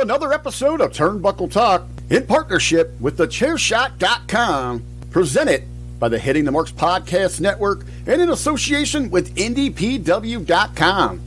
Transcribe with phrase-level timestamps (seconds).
[0.00, 5.64] Another episode of Turnbuckle Talk in partnership with thechairshot.com, presented
[5.98, 11.20] by the Hitting the Marks Podcast Network and in association with IndyPW.com.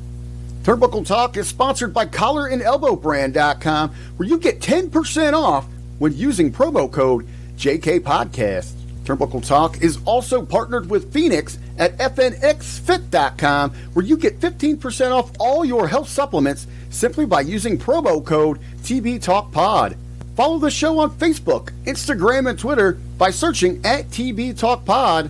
[0.63, 5.67] Turnbuckle Talk is sponsored by collarandelbowbrand.com, where you get 10% off
[5.99, 8.71] when using promo code JKPodcast.
[9.03, 15.63] Turnbuckle Talk is also partnered with Fenix at FNXFit.com, where you get 15% off all
[15.63, 19.97] your health supplements simply by using promo code TBTalkPod.
[20.35, 25.29] Follow the show on Facebook, Instagram, and Twitter by searching at TB Talk Pod.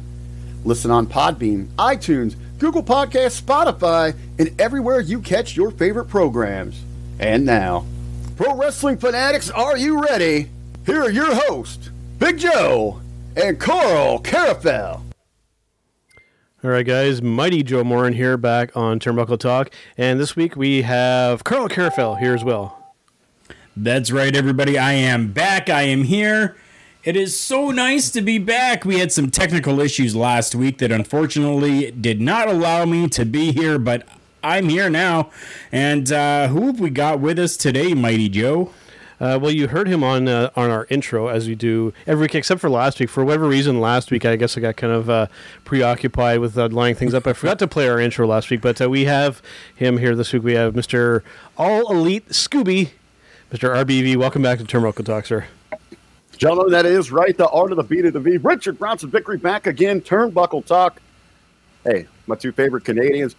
[0.64, 6.82] Listen on Podbean, iTunes, Google Podcasts, Spotify, and everywhere you catch your favorite programs.
[7.20, 7.86] And now,
[8.38, 10.50] pro wrestling fanatics, are you ready?
[10.86, 13.02] Here are your hosts, Big Joe
[13.36, 15.02] and Karl Karufel.
[16.64, 17.22] All right, guys.
[17.22, 19.70] Mighty Joe Morin here back on Turnbuckle Talk.
[19.98, 22.94] And this week we have Karl Karufel here as well.
[23.76, 24.78] That's right, everybody.
[24.78, 25.70] I am back.
[25.70, 26.56] I am here.
[27.04, 28.86] It is so nice to be back.
[28.86, 33.52] We had some technical issues last week that unfortunately did not allow me to be
[33.52, 34.08] here, but
[34.42, 35.32] I'm here now.
[35.70, 38.72] And uh, who have we got with us today, Mighty Joe?
[39.24, 42.36] Uh, well, you heard him on uh, on our intro as we do every week,
[42.36, 43.10] except for last week.
[43.10, 45.28] For whatever reason, last week I guess I got kind of uh,
[45.64, 47.26] preoccupied with uh, lining things up.
[47.26, 49.42] I forgot to play our intro last week, but uh, we have
[49.74, 50.44] him here this week.
[50.44, 51.22] We have Mr.
[51.58, 52.90] All Elite Scooby,
[53.50, 53.74] Mr.
[53.74, 54.18] RBV.
[54.18, 55.46] Welcome back to Turnbuckle Talk, sir.
[56.36, 57.38] Gentlemen, that is right.
[57.38, 58.36] The art of the beat of the V.
[58.36, 60.02] Richard Bronson Vickrey back again.
[60.02, 61.02] Turnbuckle talk.
[61.86, 63.38] Hey, my two favorite Canadians.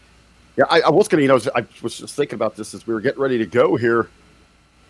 [0.56, 2.86] Yeah, I, I was going to, you know, I was just thinking about this as
[2.86, 4.08] we were getting ready to go here.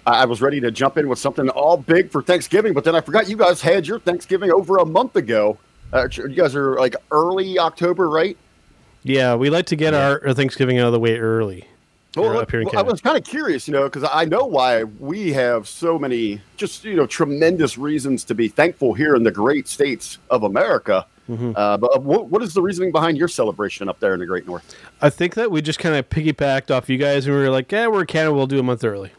[0.07, 2.95] I, I was ready to jump in with something all big for Thanksgiving, but then
[2.95, 5.59] I forgot you guys had your Thanksgiving over a month ago.
[5.93, 8.37] Uh, you guys are like early October, right?
[9.03, 11.69] Yeah, we like to get our, our Thanksgiving out of the way early.
[12.17, 14.45] Well, up here in well, I was kind of curious, you know, because I know
[14.45, 19.25] why we have so many just, you know, tremendous reasons to be thankful here in
[19.25, 21.07] the great states of America.
[21.29, 21.55] Mhm.
[21.57, 24.47] Uh, but what, what is the reasoning behind your celebration up there in the Great
[24.47, 24.77] North?
[25.01, 27.73] I think that we just kind of piggybacked off you guys, and we were like,
[27.73, 28.35] "Yeah, we're in Canada.
[28.35, 29.11] We'll do a month early."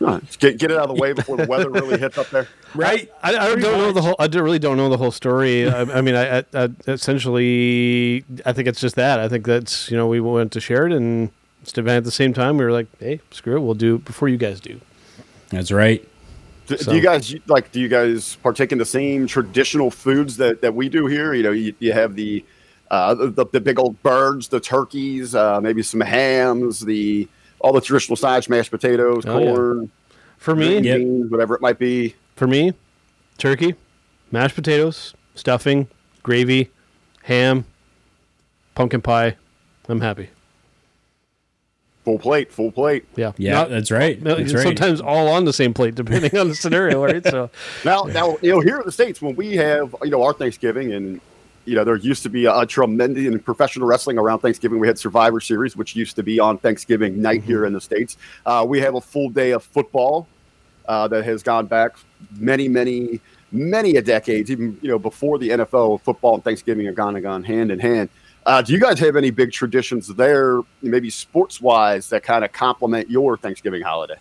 [0.00, 2.48] Huh, get, get it out of the way before the weather really hits up there.
[2.74, 3.10] Right?
[3.22, 4.16] I, I don't know the whole.
[4.18, 5.68] I don't- really don't know the whole story.
[5.68, 9.20] I, I mean, I, I, I essentially, I think it's just that.
[9.20, 11.30] I think that's you know we went to Sheridan,
[11.62, 12.58] Stefan at the same time.
[12.58, 14.80] We were like, hey, screw it, we'll do it before you guys do.
[15.50, 16.06] That's right.
[16.66, 17.70] Do, So- do you guys like?
[17.72, 21.32] Do you guys partake in the same traditional foods that, that we do here?
[21.34, 22.44] You know, you, you have the,
[22.90, 27.28] uh, the the big old birds, the turkeys, uh, maybe some hams, the
[27.64, 29.54] all the traditional sides, mashed potatoes, Oh, yeah.
[29.54, 29.90] corn,
[30.36, 32.14] For me, green beans, whatever it might be.
[32.36, 32.74] for me,
[33.38, 33.74] turkey,
[34.30, 35.88] mashed potatoes, stuffing,
[36.22, 36.70] gravy,
[37.22, 37.64] ham,
[38.74, 39.36] pumpkin pie.
[39.88, 40.28] I'm happy.
[42.04, 43.06] Full plate, full plate.
[43.16, 44.20] Yeah, Yeah, Not- that's right.
[44.20, 44.62] no, That's right.
[44.62, 47.24] sometimes all on the same plate, depending on the scenario, right?
[47.26, 47.48] So,
[47.86, 50.92] Now, now, you know, here in the states, when we have, you know, our Thanksgiving,
[50.92, 51.22] and
[51.64, 54.78] you know, there used to be a, a tremendous in professional wrestling around Thanksgiving.
[54.78, 58.16] We had Survivor Series, which used to be on Thanksgiving night here in the states.
[58.44, 60.26] Uh, we have a full day of football
[60.86, 61.96] uh, that has gone back
[62.36, 63.20] many, many,
[63.52, 64.50] many a decades.
[64.50, 67.78] Even you know, before the NFL, football and Thanksgiving have gone and gone hand in
[67.78, 68.08] hand.
[68.46, 72.52] Uh, do you guys have any big traditions there, maybe sports wise, that kind of
[72.52, 74.16] complement your Thanksgiving holiday?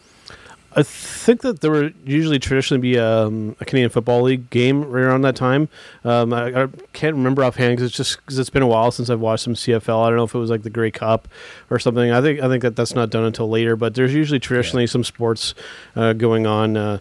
[0.76, 5.04] I think that there would usually traditionally be um, a Canadian Football League game right
[5.04, 5.70] around that time.
[6.04, 9.10] Um, I, I, can't remember offhand because it's just because it's been a while since
[9.10, 10.04] I've watched some CFL.
[10.04, 11.28] I don't know if it was like the Grey Cup
[11.70, 12.12] or something.
[12.12, 13.76] I think I think that that's not done until later.
[13.76, 14.88] But there's usually traditionally yeah.
[14.88, 15.54] some sports
[15.96, 16.76] uh, going on.
[16.76, 17.00] Uh,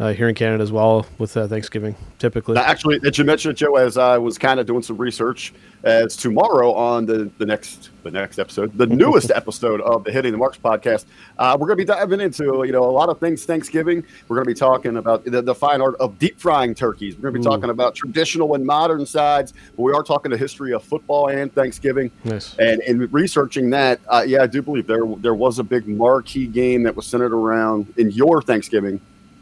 [0.00, 2.56] uh, here in Canada as well with uh, Thanksgiving, typically.
[2.56, 5.52] Actually, that you mentioned, Joe, as I was kind of doing some research,
[5.84, 10.32] as tomorrow on the, the next the next episode, the newest episode of the Hitting
[10.32, 11.04] the Marks podcast,
[11.38, 14.02] uh, we're going to be diving into you know a lot of things Thanksgiving.
[14.26, 17.16] We're going to be talking about the, the fine art of deep frying turkeys.
[17.16, 17.50] We're going to be Ooh.
[17.50, 21.52] talking about traditional and modern sides, but we are talking the history of football and
[21.54, 22.10] Thanksgiving.
[22.24, 22.56] Nice.
[22.56, 26.46] And in researching that, uh, yeah, I do believe there there was a big marquee
[26.46, 28.98] game that was centered around in your Thanksgiving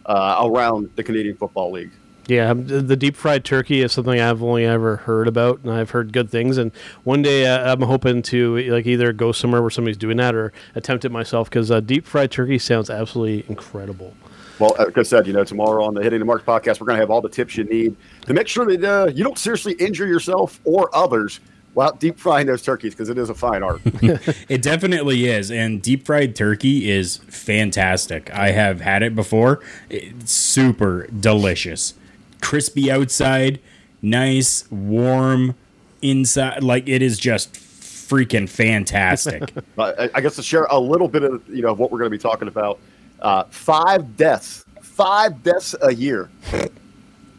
[0.08, 1.92] uh, around the Canadian Football League.
[2.26, 6.12] Yeah, the deep fried turkey is something I've only ever heard about, and I've heard
[6.12, 6.58] good things.
[6.58, 6.72] And
[7.02, 10.52] one day uh, I'm hoping to like either go somewhere where somebody's doing that or
[10.74, 14.12] attempt it myself because uh, deep fried turkey sounds absolutely incredible.
[14.58, 16.96] Well, like I said, you know, tomorrow on the Hitting the Mark podcast, we're going
[16.96, 17.96] to have all the tips you need
[18.26, 21.40] to make sure that uh, you don't seriously injure yourself or others
[21.74, 23.80] while deep frying those turkeys because it is a fine art.
[24.48, 28.32] it definitely is, and deep fried turkey is fantastic.
[28.32, 31.94] I have had it before; it's super delicious,
[32.40, 33.60] crispy outside,
[34.02, 35.54] nice warm
[36.02, 36.62] inside.
[36.62, 39.52] Like it is just freaking fantastic.
[39.78, 42.20] I guess to share a little bit of you know what we're going to be
[42.20, 42.78] talking about.
[43.20, 46.30] Uh, five deaths, five deaths a year,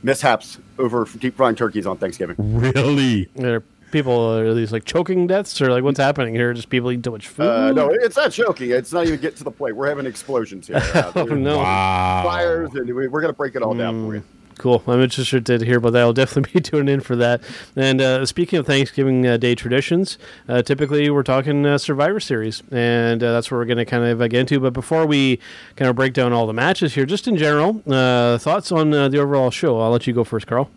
[0.04, 2.36] mishaps over deep frying turkeys on Thanksgiving.
[2.38, 3.30] Really?
[3.36, 6.54] They're people are these like choking deaths or like what's happening here?
[6.54, 7.48] Just people eating too much food?
[7.48, 8.72] Uh, no, it's not choking.
[8.72, 9.76] It's not even getting to the point.
[9.76, 10.82] We're having explosions here.
[11.00, 11.60] Uh, oh no!
[11.60, 12.24] Wow.
[12.26, 13.78] Fires, and we, are going to break it all mm.
[13.78, 14.24] down for you.
[14.60, 14.84] Cool.
[14.88, 16.02] I'm interested to hear about that.
[16.02, 17.42] I'll definitely be tuning in for that.
[17.78, 20.18] And uh, speaking of Thanksgiving uh, Day traditions,
[20.50, 24.04] uh, typically we're talking uh, Survivor Series, and uh, that's where we're going to kind
[24.04, 24.60] of get into.
[24.60, 25.40] But before we
[25.78, 29.18] kind of break down all the matches here, just in general, uh, thoughts on the
[29.18, 29.80] overall show.
[29.80, 30.70] I'll let you go first, Karl.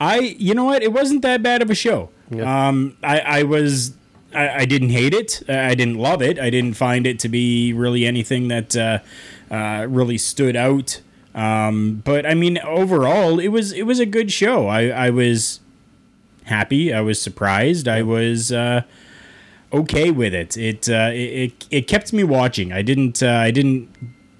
[0.00, 0.82] I, you know what?
[0.82, 2.08] It wasn't that bad of a show.
[2.30, 2.68] Yeah.
[2.68, 3.94] Um, I, I was,
[4.34, 5.42] I, I, didn't hate it.
[5.48, 6.38] I didn't love it.
[6.38, 8.98] I didn't find it to be really anything that uh,
[9.50, 11.00] uh, really stood out.
[11.34, 14.66] Um, but I mean, overall, it was it was a good show.
[14.66, 15.60] I, I was
[16.44, 16.92] happy.
[16.92, 17.86] I was surprised.
[17.86, 18.82] I was uh,
[19.72, 20.56] okay with it.
[20.56, 22.72] It, uh, it it kept me watching.
[22.72, 23.88] I didn't uh, I didn't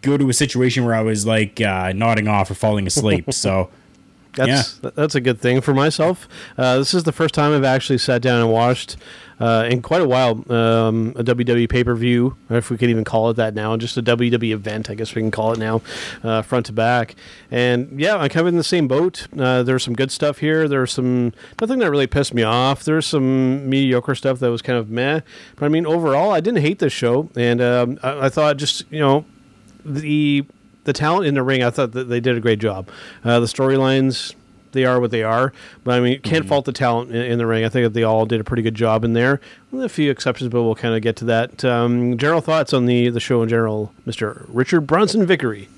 [0.02, 3.26] go to a situation where I was like uh, nodding off or falling asleep.
[3.32, 3.70] So
[4.46, 4.90] that's yeah.
[4.94, 6.28] that's a good thing for myself.
[6.56, 8.96] Uh, this is the first time I've actually sat down and watched
[9.40, 13.04] uh, in quite a while um, a WWE pay per view, if we could even
[13.04, 15.80] call it that now, just a WWE event, I guess we can call it now,
[16.22, 17.16] uh, front to back.
[17.50, 19.26] And yeah, I'm kind of in the same boat.
[19.36, 20.68] Uh, there's some good stuff here.
[20.68, 22.84] There's some nothing that really pissed me off.
[22.84, 25.20] There's some mediocre stuff that was kind of meh.
[25.56, 28.84] But I mean, overall, I didn't hate this show, and um, I, I thought just
[28.90, 29.24] you know
[29.84, 30.44] the
[30.84, 32.88] the talent in the ring, I thought that they did a great job.
[33.24, 34.34] Uh, the storylines,
[34.72, 35.52] they are what they are.
[35.84, 36.48] But I mean, you can't mm-hmm.
[36.48, 37.64] fault the talent in, in, the ring.
[37.64, 39.40] I think that they all did a pretty good job in there.
[39.70, 41.64] With a few exceptions, but we'll kind of get to that.
[41.64, 45.68] Um, general thoughts on the the show in general, Mister Richard Bronson Vickrey.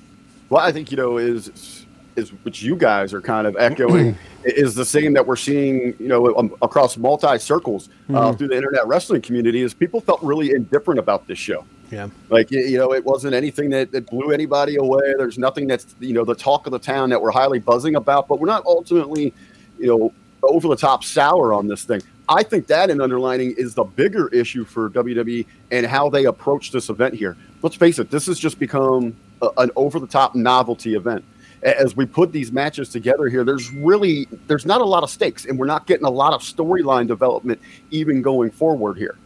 [0.50, 4.74] Well, I think you know is is which you guys are kind of echoing is
[4.74, 8.36] the same that we're seeing you know um, across multi circles uh, mm-hmm.
[8.36, 9.62] through the internet wrestling community.
[9.62, 11.64] Is people felt really indifferent about this show.
[11.92, 12.08] Yeah.
[12.30, 15.12] Like, you know, it wasn't anything that, that blew anybody away.
[15.18, 18.28] There's nothing that's, you know, the talk of the town that we're highly buzzing about,
[18.28, 19.34] but we're not ultimately,
[19.78, 22.00] you know, over the top sour on this thing.
[22.30, 26.72] I think that in underlining is the bigger issue for WWE and how they approach
[26.72, 27.36] this event here.
[27.60, 31.24] Let's face it, this has just become a, an over the top novelty event.
[31.62, 35.44] As we put these matches together here, there's really there's not a lot of stakes,
[35.44, 39.16] and we're not getting a lot of storyline development even going forward here.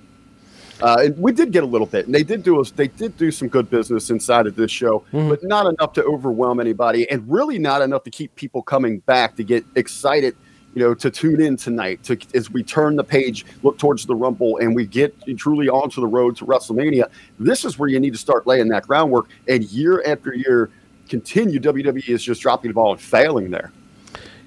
[0.82, 2.70] Uh, and we did get a little bit, and they did do us.
[2.70, 5.28] They did do some good business inside of this show, mm-hmm.
[5.28, 9.36] but not enough to overwhelm anybody, and really not enough to keep people coming back
[9.36, 10.36] to get excited.
[10.74, 14.14] You know, to tune in tonight to as we turn the page, look towards the
[14.14, 17.08] Rumble, and we get truly onto the road to WrestleMania.
[17.38, 19.30] This is where you need to start laying that groundwork.
[19.48, 20.68] And year after year,
[21.08, 23.72] continue WWE is just dropping the ball and failing there.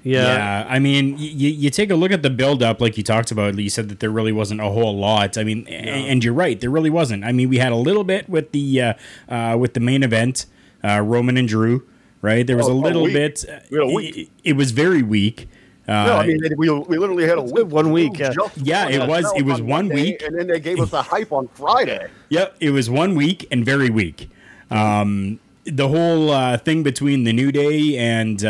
[0.02, 0.22] Yeah.
[0.22, 0.66] yeah.
[0.68, 3.58] I mean, you, you take a look at the buildup, like you talked about.
[3.58, 5.36] You said that there really wasn't a whole lot.
[5.36, 5.70] I mean, no.
[5.70, 7.24] and you're right, there really wasn't.
[7.24, 8.94] I mean, we had a little bit with the uh,
[9.28, 10.46] uh, with the main event,
[10.82, 11.86] uh, Roman and Drew.
[12.22, 13.46] Right, there was oh, a little bit.
[13.70, 15.48] It, it, was very weak.
[15.88, 18.18] Uh, no, I mean we, we literally had a week, one week.
[18.18, 21.02] Yeah, yeah it was it was one Monday, week, and then they gave us the
[21.02, 22.08] hype on Friday.
[22.28, 24.28] Yep, it was one week and very weak.
[24.70, 28.44] Um, the whole uh, thing between the New Day and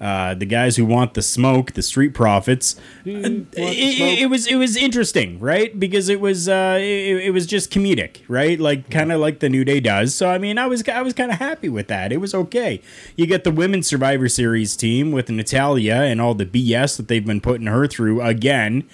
[0.00, 2.76] uh, the guys who want the smoke, the street profits.
[3.06, 5.78] Uh, it, it, it was it was interesting, right?
[5.78, 8.58] Because it was uh, it, it was just comedic, right?
[8.60, 10.14] Like kind of like the New Day does.
[10.14, 12.12] So I mean, I was I was kind of happy with that.
[12.12, 12.80] It was okay.
[13.16, 17.26] You get the women's Survivor Series team with Natalya and all the BS that they've
[17.26, 18.88] been putting her through again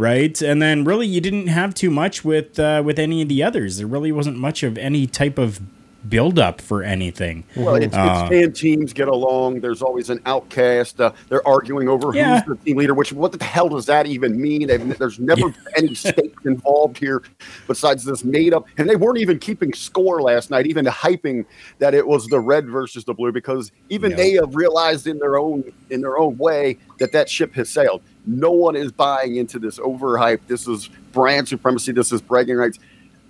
[0.00, 0.40] right?
[0.40, 3.78] And then really you didn't have too much with uh, with any of the others.
[3.78, 5.60] There really wasn't much of any type of
[6.08, 7.44] build up for anything.
[7.56, 9.60] Well, it's, Uh, it's fan teams get along.
[9.60, 11.00] There's always an outcast.
[11.00, 12.40] Uh, they're arguing over Yeah.
[12.42, 12.94] who's the team leader.
[12.94, 14.66] Which what the hell does that even mean?
[14.68, 17.22] They've, there's never any stakes involved here
[17.66, 18.66] besides this made up.
[18.78, 21.44] And they weren't even keeping score last night, even hyping
[21.78, 24.16] that it was the red versus the blue, because even No.
[24.16, 28.02] they have realized in their own in their own way that that ship has sailed.
[28.26, 30.40] No one is buying into this overhype.
[30.48, 31.92] This is brand supremacy.
[31.92, 32.78] This is bragging rights.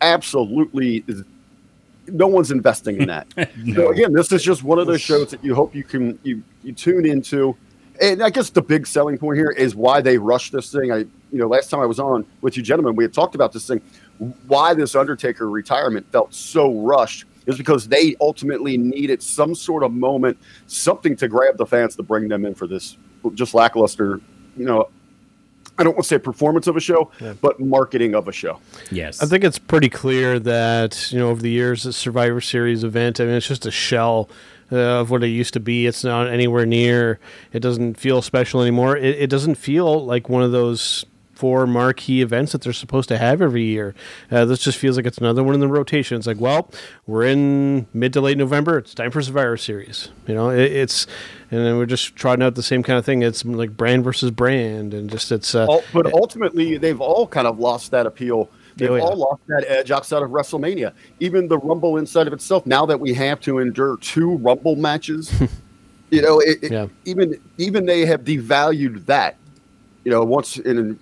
[0.00, 1.04] Absolutely
[2.12, 3.26] no one's investing in that.
[3.74, 6.42] So again, this is just one of those shows that you hope you can you
[6.62, 7.56] you tune into.
[8.00, 10.92] And I guess the big selling point here is why they rushed this thing.
[10.92, 13.52] I you know last time I was on with you gentlemen, we had talked about
[13.52, 13.80] this thing.
[14.46, 19.92] Why this Undertaker retirement felt so rushed is because they ultimately needed some sort of
[19.92, 22.96] moment, something to grab the fans to bring them in for this
[23.34, 24.20] just lackluster,
[24.56, 24.88] you know.
[25.78, 28.60] I don't want to say performance of a show, but marketing of a show.
[28.90, 32.84] yes, I think it's pretty clear that you know over the years the Survivor Series
[32.84, 33.20] event.
[33.20, 34.28] I mean, it's just a shell
[34.72, 35.86] uh, of what it used to be.
[35.86, 37.20] It's not anywhere near.
[37.52, 38.96] It doesn't feel special anymore.
[38.96, 41.06] It, it doesn't feel like one of those
[41.38, 43.94] four marquee events that they're supposed to have every year.
[44.28, 46.16] Uh, this just feels like it's another one in the rotation.
[46.18, 46.68] It's like, well,
[47.06, 48.76] we're in mid to late November.
[48.78, 50.08] It's time for Survivor Series.
[50.26, 51.06] You know, it, it's
[51.52, 53.22] and then we're just trotting out the same kind of thing.
[53.22, 55.54] It's like brand versus brand, and just it's.
[55.54, 58.50] Uh, Ul- but ultimately, they've all kind of lost that appeal.
[58.76, 59.02] They've Oh, yeah.
[59.02, 60.92] all lost that edge outside of WrestleMania.
[61.20, 62.66] Even the Rumble inside of itself.
[62.66, 65.32] Now that we have to endure two Rumble matches,
[66.10, 69.36] you know, it, it- even even they have devalued that.
[70.08, 70.98] You know, once in,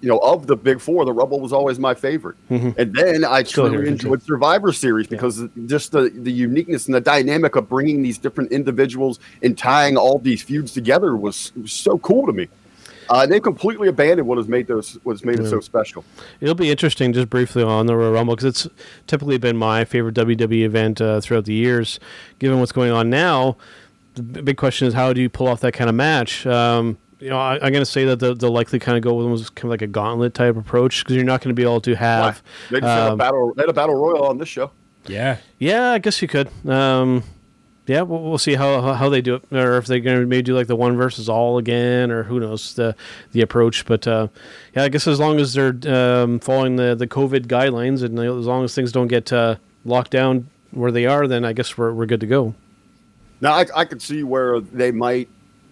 [0.00, 2.36] you know, of the big four, the Rumble was always my favorite.
[2.48, 3.48] And then I Mm-hmm.
[3.48, 8.16] Still enjoyed Survivor Series because just the, the uniqueness and the dynamic of bringing these
[8.16, 12.46] different individuals and tying all these feuds together was, was so cool to me.
[13.10, 16.04] Uh, they completely abandoned what has made those what has made it so special.
[16.40, 18.68] It'll be interesting, just briefly on the Royal Rumble, because it's
[19.08, 21.98] typically been my favorite WWE event uh, throughout the years.
[22.38, 23.56] Given what's going on now,
[24.14, 26.46] the big question is how do you pull off that kind of match?
[26.46, 29.14] Um, you know, I, I'm going to say that they'll, they'll likely kind of go
[29.14, 31.62] with almost kind of like a gauntlet type approach because you're not going to be
[31.62, 32.42] able to have.
[32.70, 33.54] They just had a um, battle.
[33.54, 34.70] They had a battle royal on this show.
[35.06, 35.38] yeah.
[35.58, 36.50] Yeah, I guess you could.
[36.68, 37.22] Um,
[37.86, 40.26] yeah, we'll, we'll see how, how how they do it, or if they're going to
[40.26, 42.96] maybe do like the one versus all again, or who knows the
[43.32, 43.86] the approach.
[43.86, 44.28] But uh,
[44.74, 48.46] yeah, I guess as long as they're um, following the the COVID guidelines, and as
[48.46, 51.92] long as things don't get uh, locked down where they are, then I guess we're
[51.92, 52.54] we're good to go.
[53.40, 55.28] Now I, I could see where they might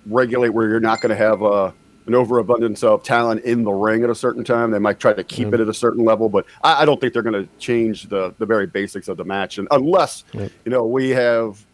[0.07, 1.71] regulate where you're not going to have uh,
[2.07, 4.71] an overabundance of talent in the ring at a certain time.
[4.71, 7.13] They might try to keep it at a certain level, but I, I don't think
[7.15, 10.87] they're going to change the the very basics of the match, and unless you know
[10.87, 11.65] we have.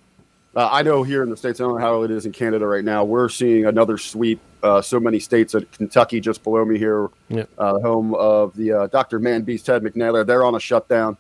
[0.57, 2.67] Uh, I know here in the states, I don't know how it is in Canada
[2.67, 3.05] right now.
[3.05, 4.41] We're seeing another sweep.
[4.65, 7.49] Uh, so many states that Kentucky, just below me here, Yep.
[7.57, 9.21] uh, the home of the uh, Dr.
[9.21, 11.17] Man Beast Ted McNair, they're on a shutdown.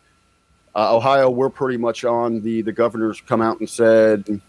[0.75, 4.40] Uh, Ohio, we're pretty much on the the governor's come out and said,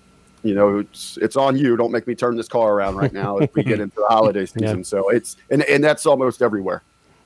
[0.43, 1.75] you know, it's it's on you.
[1.77, 4.45] Don't make me turn this car around right now if we get into the holiday
[4.45, 4.79] season.
[4.79, 4.83] Yeah.
[4.83, 6.81] So it's and and that's almost everywhere.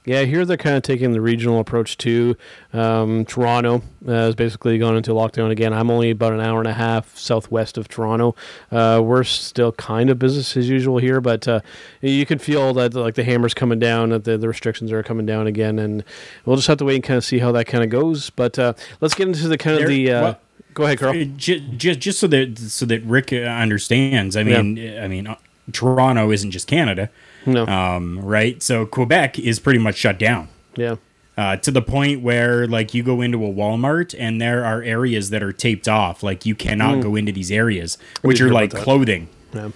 [0.08, 2.38] Yeah, here they're kind of taking the regional approach too.
[2.74, 5.74] Um, Toronto uh, is basically going into lockdown again.
[5.74, 8.36] I'm only about an hour and a half southwest of Toronto.
[8.72, 11.62] Uh, we're still kind of business as usual here, but uh,
[12.02, 15.26] you can feel that like the hammer's coming down, that the, the restrictions are coming
[15.26, 16.04] down again, and
[16.46, 18.30] we'll just have to wait and kind of see how that kind of goes.
[18.30, 20.12] But uh, let's get into the kind of There- the.
[20.12, 20.40] Uh, well-
[20.74, 21.26] go ahead, Karl.
[21.36, 24.36] Just, just, just so that so that Rick understands.
[24.36, 25.36] I mean, I mean, uh,
[25.72, 27.10] Toronto isn't just Canada,
[27.46, 28.62] No, um, right?
[28.62, 30.50] So Quebec is pretty much shut down.
[30.76, 30.96] yeah,
[31.38, 35.32] uh, to the point where like you go into a Walmart and there are areas
[35.32, 39.28] that are taped off, like you cannot go into these areas, which are like clothing,
[39.54, 39.70] yeah.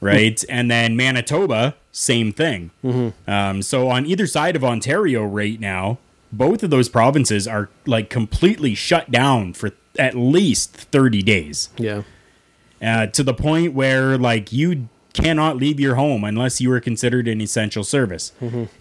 [0.00, 0.44] right?
[0.50, 2.70] and then Manitoba, same thing.
[3.26, 5.98] Um, so on either side of Ontario right now,
[6.30, 12.02] both of those provinces are like completely shut down for at least thirty days yeah.
[12.82, 17.26] uh, to the point where like you cannot leave your home unless you are considered
[17.26, 18.32] an essential service.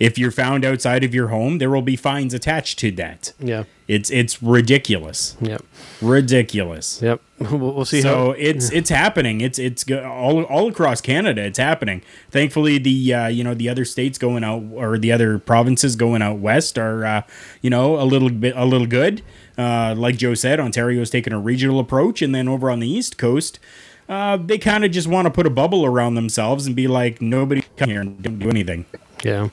[0.02, 3.32] If you're found outside of your home, there will be fines attached to that.
[3.40, 3.64] Yeah.
[3.88, 5.64] It's it's ridiculous, Yep.
[6.02, 7.02] ridiculous.
[7.02, 7.22] Yep.
[7.38, 8.32] We'll, we'll see So how.
[8.38, 9.42] it's it's happening.
[9.42, 11.42] It's it's all all across Canada.
[11.44, 12.02] It's happening.
[12.32, 16.22] Thankfully, the uh, you know the other states going out or the other provinces going
[16.22, 17.22] out west are uh,
[17.62, 19.22] you know a little bit a little good.
[19.58, 23.18] Uh, like Joe said, Ontario's taking a regional approach, and then over on the east
[23.18, 23.60] coast,
[24.08, 27.22] uh, they kind of just want to put a bubble around themselves and be like,
[27.22, 28.86] nobody come here and don't do anything.
[29.24, 29.50] Yeah.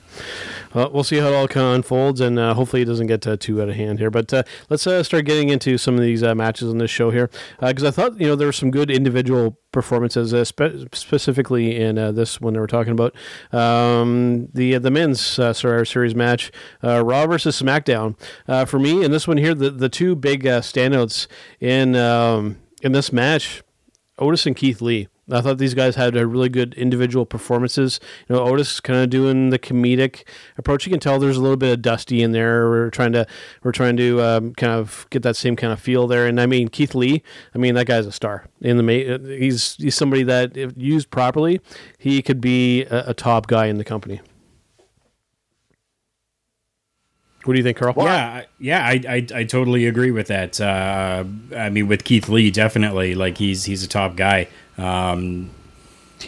[0.75, 3.27] Well, we'll see how it all kind of unfolds, and uh, hopefully it doesn't get
[3.27, 4.11] uh, too out of hand here.
[4.11, 7.11] But uh, let's uh, start getting into some of these uh, matches on this show
[7.11, 7.31] here,
[7.61, 11.97] because I thought you know there were some good individual performances, uh, spe- specifically in
[12.15, 13.15] this one that we're talking about
[13.53, 16.51] um, the the men's uh, Survivor Series match,
[16.83, 18.17] Raw versus SmackDown.
[18.67, 21.27] for me, in this one here, the the two big standouts
[21.61, 23.63] in um, in this match,
[24.19, 25.09] Otis and Keith Lee.
[25.31, 28.01] I thought these guys had really good individual performances.
[28.29, 30.25] You know, Otis kind of doing the comedic
[30.59, 30.85] approach.
[30.85, 32.69] You can tell there's a little bit of Dusty in there.
[32.69, 33.27] We're trying to
[33.63, 36.27] we're trying to um, kind of get that same kind of feel there.
[36.27, 37.23] And I mean, Keith Lee.
[37.55, 39.37] I mean, that guy's a star in the.
[39.39, 41.61] He's he's somebody that if used properly,
[41.99, 44.21] he could be a, a top guy in the company.
[47.45, 47.95] What do you think, Karl?
[47.97, 50.61] Yeah, yeah, I, I, I totally agree with that.
[50.61, 51.25] Uh,
[51.57, 54.49] I mean, with Keith Lee, definitely, like he's he's a top guy.
[54.79, 55.51] Um,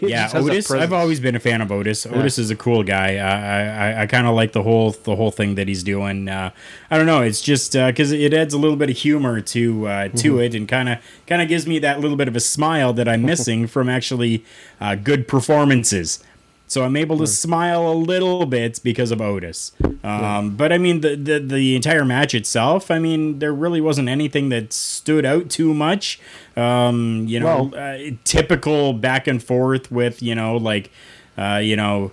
[0.00, 0.70] yeah, Otis.
[0.70, 2.06] I've always been a fan of Otis.
[2.06, 2.18] Yeah.
[2.18, 3.16] Otis is a cool guy.
[3.16, 6.28] I I, I kind of like the whole the whole thing that he's doing.
[6.28, 6.50] Uh,
[6.90, 7.22] I don't know.
[7.22, 10.40] It's just because uh, it adds a little bit of humor to uh, to mm-hmm.
[10.40, 13.08] it, and kind of kind of gives me that little bit of a smile that
[13.08, 14.44] I'm missing from actually
[14.80, 16.22] uh, good performances.
[16.66, 19.72] So I'm able to smile a little bit because of Otis.
[20.02, 24.08] Um, but I mean, the, the, the entire match itself, I mean, there really wasn't
[24.08, 26.18] anything that stood out too much.
[26.56, 30.90] Um, you know, well, uh, typical back and forth with you know, like,
[31.38, 32.12] uh, you know.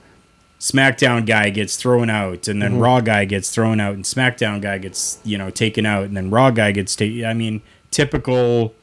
[0.59, 2.81] SmackDown guy gets thrown out, and then mm-hmm.
[2.81, 6.29] Raw guy gets thrown out, and SmackDown guy gets you know taken out, and then
[6.29, 7.25] Raw guy gets taken.
[7.25, 8.75] I mean, typical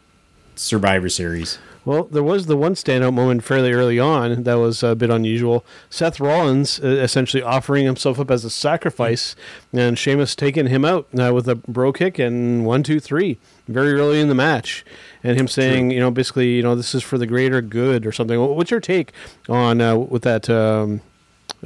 [0.57, 1.59] Survivor Series.
[1.88, 5.64] Well, there was the one standout moment fairly early on that was a bit unusual.
[5.88, 9.35] Seth Rollins uh, essentially offering himself up as a sacrifice,
[9.73, 13.95] and Sheamus taking him out uh, with a bro kick and one, two, three, very
[13.95, 14.85] early in the match,
[15.25, 15.95] and him saying, True.
[15.95, 18.38] you know, basically, you know, this is for the greater good or something.
[18.38, 19.14] What's your take
[19.49, 20.50] on uh, with that?
[20.50, 21.00] Um,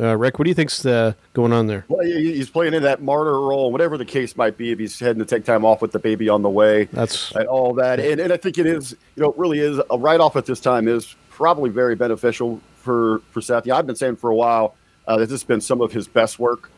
[0.01, 1.85] uh, Rick, what do you think's uh, going on there?
[1.89, 4.73] Well, he's playing in that martyr role, whatever the case might be.
[4.73, 7.47] If he's heading to take time off with the baby on the way, that's and
[7.47, 8.01] all that.
[8.01, 10.47] And, and I think it is, you know, it really is a write off at
[10.47, 13.67] this time is probably very beneficial for for Seth.
[13.67, 14.75] Yeah, I've been saying for a while
[15.07, 16.71] uh, that this has been some of his best work.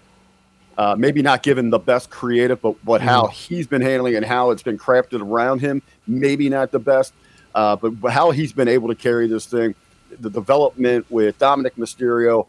[0.77, 3.05] Uh, maybe not given the best creative, but but mm.
[3.05, 5.83] how he's been handling and how it's been crafted around him.
[6.09, 7.15] Maybe not the best,
[7.55, 9.77] uh, but, but how he's been able to carry this thing.
[10.19, 12.49] The development with Dominik Mysterio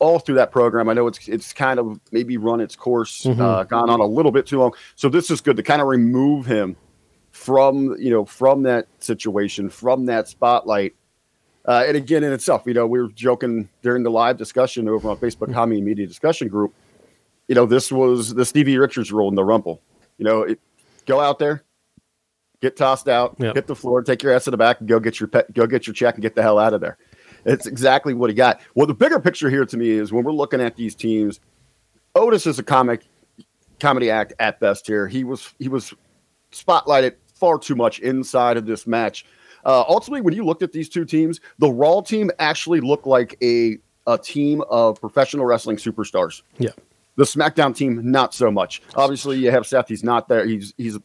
[0.00, 0.88] all through that program.
[0.88, 3.40] I know it's it's kind of maybe run its course, mm-hmm.
[3.40, 4.74] uh, gone on a little bit too long.
[4.96, 6.76] So this is good to kind of remove him
[7.30, 10.94] from you know from that situation, from that spotlight.
[11.66, 15.08] Uh, and again, in itself, you know, we were joking during the live discussion over
[15.08, 15.54] on Facebook mm-hmm.
[15.54, 16.74] Comedy Media Discussion Group.
[17.48, 19.82] You know, this was the Stevie Richards role in the Rumble.
[20.16, 20.60] You know, it,
[21.04, 21.62] go out there,
[22.62, 23.54] get tossed out, yep.
[23.54, 25.66] hit the floor, take your ass to the back, and go get your pet, go
[25.66, 26.96] get your check, and get the hell out of there.
[27.44, 28.60] It's exactly what he got.
[28.74, 31.40] Well, the bigger picture here to me is when we're looking at these teams,
[32.14, 33.04] Otis is a comic
[33.78, 35.08] comedy act at best here.
[35.08, 35.94] He was he was
[36.52, 39.24] spotlighted far too much inside of this match.
[39.64, 43.36] Uh, ultimately, when you looked at these two teams, the Raw team actually looked like
[43.42, 46.42] a a team of professional wrestling superstars.
[46.58, 46.70] Yeah.
[47.16, 48.82] The SmackDown team, not so much.
[48.94, 49.88] Obviously, you have Seth.
[49.88, 50.46] He's not there.
[50.46, 50.98] He's he's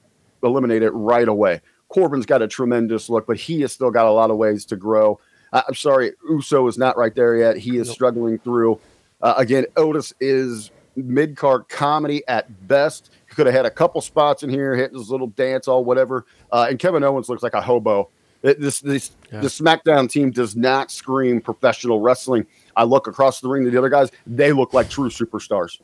[0.43, 1.61] eliminated right away.
[1.89, 4.75] Corbin's got a tremendous look, but he has still got a lot of ways to
[4.75, 5.19] grow.
[5.67, 7.57] I'm sorry, Uso is not right there yet.
[7.57, 8.79] He is struggling through.
[9.21, 13.11] Uh, again, Otis is mid card comedy at best.
[13.29, 16.25] He could have had a couple spots in here, hitting his little dance, all whatever.
[16.51, 18.09] Uh, and Kevin Owens looks like a hobo.
[18.43, 19.39] It, this this yeah.
[19.39, 22.45] the SmackDown team does not scream professional wrestling.
[22.75, 25.79] I look across the ring to the other guys; they look like true superstars.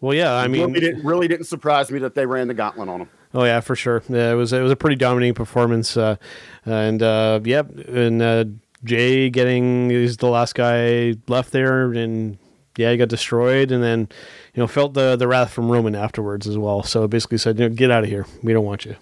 [0.00, 2.88] Well, yeah, I mean, really didn't, really didn't surprise me that they ran the gauntlet
[2.88, 3.08] on them.
[3.34, 4.02] Oh yeah, for sure.
[4.08, 6.16] Yeah, it was it was a pretty dominating performance, uh,
[6.64, 8.44] and uh, yeah, and uh,
[8.84, 12.38] Jey getting he's the last guy left there, and
[12.76, 14.08] yeah, he got destroyed, and then
[14.54, 16.82] you know felt the the wrath from Roman afterwards as well.
[16.82, 18.26] So basically said, you know, get out of here.
[18.42, 18.96] We don't want you.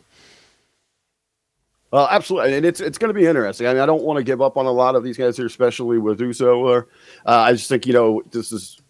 [1.90, 3.66] Well, absolutely, and it's it's going to be interesting.
[3.66, 5.46] I mean, I don't want to give up on a lot of these guys here,
[5.46, 6.56] especially with Uso.
[6.56, 6.88] Or
[7.26, 8.80] uh, I just think you know this is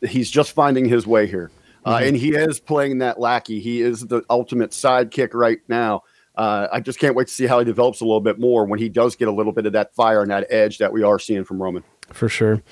[0.00, 1.50] he's just finding his way here,
[1.84, 2.08] uh, mm-hmm.
[2.08, 3.60] and he is playing that lackey.
[3.60, 6.02] He is the ultimate sidekick right now
[6.34, 8.78] uh, I just can't wait to see how he develops a little bit more when
[8.78, 11.18] he does get a little bit of that fire and that edge that we are
[11.18, 11.84] seeing from Roman.
[12.10, 12.62] For sure.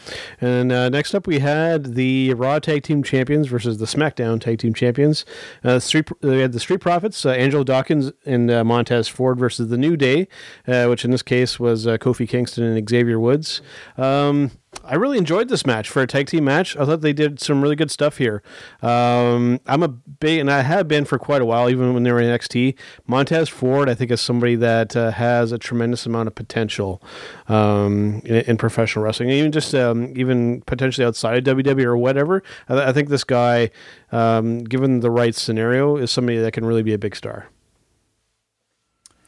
[0.41, 4.59] And uh, next up, we had the Raw Tag Team Champions versus the SmackDown Tag
[4.59, 5.25] Team Champions.
[5.65, 9.69] Uh, Street, we had the Street Profits, uh, Angelo Dawkins and uh, Montez Ford versus
[9.69, 10.29] the New Day,
[10.67, 13.63] uh, which in this case was uh, Kofi Kingston and Xavier Woods.
[13.97, 14.51] Um,
[14.85, 16.77] I really enjoyed this match for a tag team match.
[16.77, 18.43] I thought they did some really good stuff here.
[18.83, 22.13] Um, I'm a big, and I have been for quite a while, even when they
[22.13, 22.77] were in NXT.
[23.07, 27.03] Montez Ford, I think, is somebody that uh, has a tremendous amount of potential
[27.49, 32.43] um, in, in, professional wrestling, even just um, even potentially outside of WWE or whatever.
[32.69, 33.71] I, I think this guy,
[34.13, 37.49] um, given the right scenario, is somebody that can really be a big star.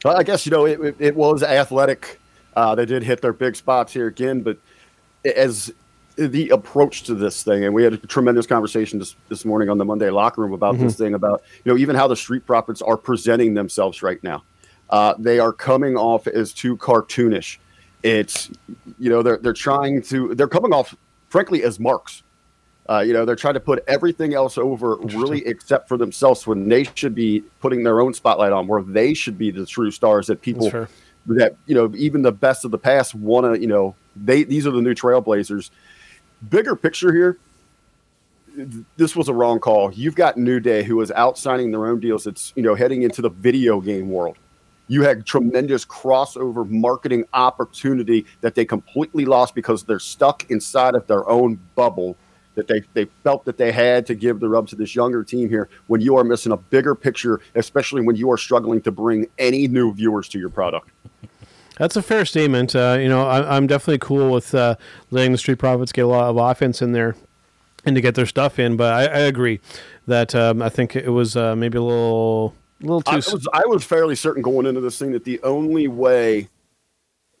[0.03, 2.19] Well, I guess you know it, it, it was athletic.
[2.55, 4.59] Uh, they did hit their big spots here again, but
[5.25, 5.73] as
[6.15, 9.77] the approach to this thing, and we had a tremendous conversation this, this morning on
[9.77, 10.83] the Monday locker room about mm-hmm.
[10.83, 14.43] this thing about you know even how the Street Profits are presenting themselves right now.
[14.89, 17.57] Uh, they are coming off as too cartoonish.
[18.03, 18.51] It's
[18.99, 20.95] you know they're they're trying to they're coming off
[21.29, 22.21] frankly as marks.
[22.87, 26.67] Uh, you know they're trying to put everything else over really except for themselves when
[26.67, 30.27] they should be putting their own spotlight on where they should be the true stars
[30.27, 30.69] that people
[31.27, 34.67] that you know even the best of the past want to you know they these
[34.67, 35.69] are the new trailblazers.
[36.49, 37.37] Bigger picture here,
[38.97, 39.91] this was a wrong call.
[39.93, 42.27] You've got New Day who is out signing their own deals.
[42.27, 44.37] It's you know heading into the video game world.
[44.87, 51.07] You had tremendous crossover marketing opportunity that they completely lost because they're stuck inside of
[51.07, 52.17] their own bubble
[52.55, 55.49] that they, they felt that they had to give the rub to this younger team
[55.49, 59.27] here when you are missing a bigger picture, especially when you are struggling to bring
[59.37, 60.89] any new viewers to your product.
[61.77, 62.75] That's a fair statement.
[62.75, 64.75] Uh, you know, I, am definitely cool with uh,
[65.09, 67.15] letting the Street Profits get a lot of offense in there
[67.85, 68.77] and to get their stuff in.
[68.77, 69.59] But I, I agree
[70.07, 73.11] that um, I think it was uh, maybe a little, a little too.
[73.11, 76.49] I was, I was fairly certain going into this thing that the only way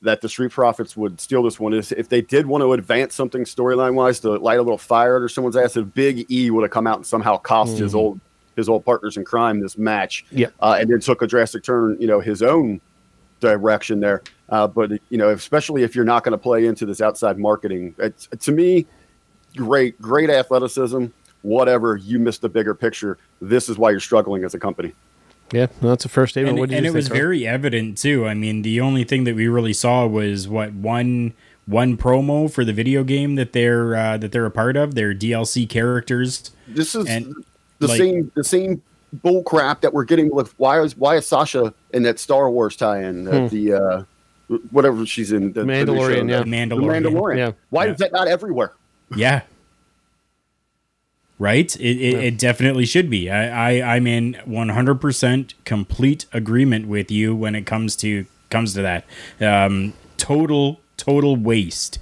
[0.03, 3.15] that the Street Profits would steal this one is if they did want to advance
[3.15, 5.75] something storyline wise to light a little fire under someone's ass.
[5.75, 7.83] If Big E would have come out and somehow cost mm-hmm.
[7.83, 8.19] his old
[8.55, 11.97] his old partners in crime this match, yeah, uh, and then took a drastic turn,
[11.99, 12.79] you know, his own
[13.39, 14.21] direction there.
[14.49, 17.95] Uh, but you know, especially if you're not going to play into this outside marketing,
[17.97, 18.85] it's, to me,
[19.55, 21.05] great, great athleticism.
[21.41, 23.17] Whatever you missed the bigger picture.
[23.41, 24.93] This is why you're struggling as a company.
[25.51, 26.59] Yeah, that's a first statement.
[26.59, 28.25] And, and it was very evident too.
[28.25, 31.33] I mean, the only thing that we really saw was what one
[31.65, 34.95] one promo for the video game that they're uh, that they're a part of.
[34.95, 36.51] Their DLC characters.
[36.67, 37.35] This is and,
[37.79, 38.81] the like, same the same
[39.21, 42.75] bull crap that we're getting with why is why is Sasha in that Star Wars
[42.75, 43.47] tie-in hmm.
[43.47, 44.03] the uh,
[44.71, 47.37] whatever she's in the Mandalorian, yeah, the Mandalorian, the Mandalorian.
[47.37, 47.51] Yeah.
[47.69, 47.91] Why yeah.
[47.91, 48.73] is that not everywhere?
[49.15, 49.41] Yeah.
[51.39, 51.75] Right.
[51.77, 52.19] It, it, yeah.
[52.19, 53.29] it definitely should be.
[53.29, 58.73] I, I I'm in 100 percent complete agreement with you when it comes to comes
[58.75, 59.05] to that.
[59.41, 61.99] Um, total total waste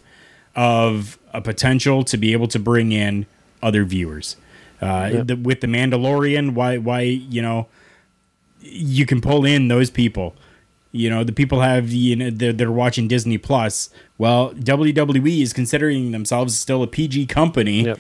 [0.55, 3.25] of a potential to be able to bring in
[3.63, 4.35] other viewers.
[4.81, 5.27] Uh, yep.
[5.27, 7.67] the, with the Mandalorian, why why you know
[8.59, 10.35] you can pull in those people.
[10.91, 13.89] You know, the people have you know they're, they're watching Disney Plus.
[14.17, 17.83] Well, WWE is considering themselves still a PG company.
[17.85, 17.99] Yep.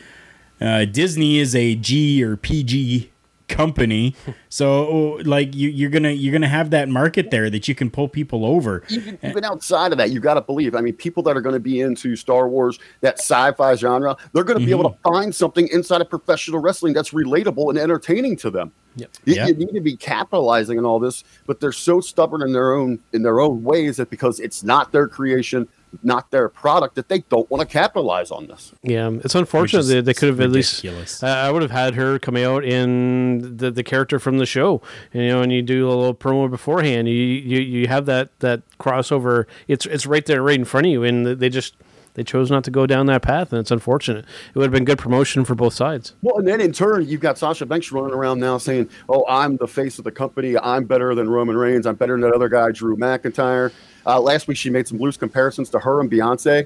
[0.61, 3.11] Uh, Disney is a G or PG
[3.47, 4.15] company.
[4.53, 8.09] So like you, you're gonna you're gonna have that market there that you can pull
[8.09, 8.83] people over.
[8.89, 10.75] Even, even outside of that, you got to believe.
[10.75, 14.43] I mean, people that are going to be into Star Wars, that sci-fi genre, they're
[14.43, 14.81] going to be mm-hmm.
[14.81, 18.73] able to find something inside of professional wrestling that's relatable and entertaining to them.
[18.97, 19.09] Yep.
[19.23, 19.47] You, yep.
[19.47, 22.99] you, need to be capitalizing on all this, but they're so stubborn in their own
[23.13, 25.65] in their own ways that because it's not their creation,
[26.03, 28.73] not their product that they don't want to capitalize on this.
[28.83, 30.83] Yeah, it's unfortunate that they could have ridiculous.
[30.83, 31.23] at least.
[31.23, 34.81] Uh, I would have had her come out in the, the character from the show,
[35.13, 37.07] and, you know, and you do a little promo beforehand.
[37.07, 39.45] You you, you have that that crossover.
[39.67, 41.75] It's it's right there, right in front of you, and they just
[42.13, 44.25] they chose not to go down that path, and it's unfortunate.
[44.49, 46.13] It would have been good promotion for both sides.
[46.21, 49.57] Well, and then in turn, you've got Sasha Banks running around now saying, "Oh, I'm
[49.57, 50.57] the face of the company.
[50.57, 51.85] I'm better than Roman Reigns.
[51.85, 53.71] I'm better than that other guy, Drew McIntyre."
[54.05, 56.65] Uh, last week, she made some loose comparisons to her and Beyonce.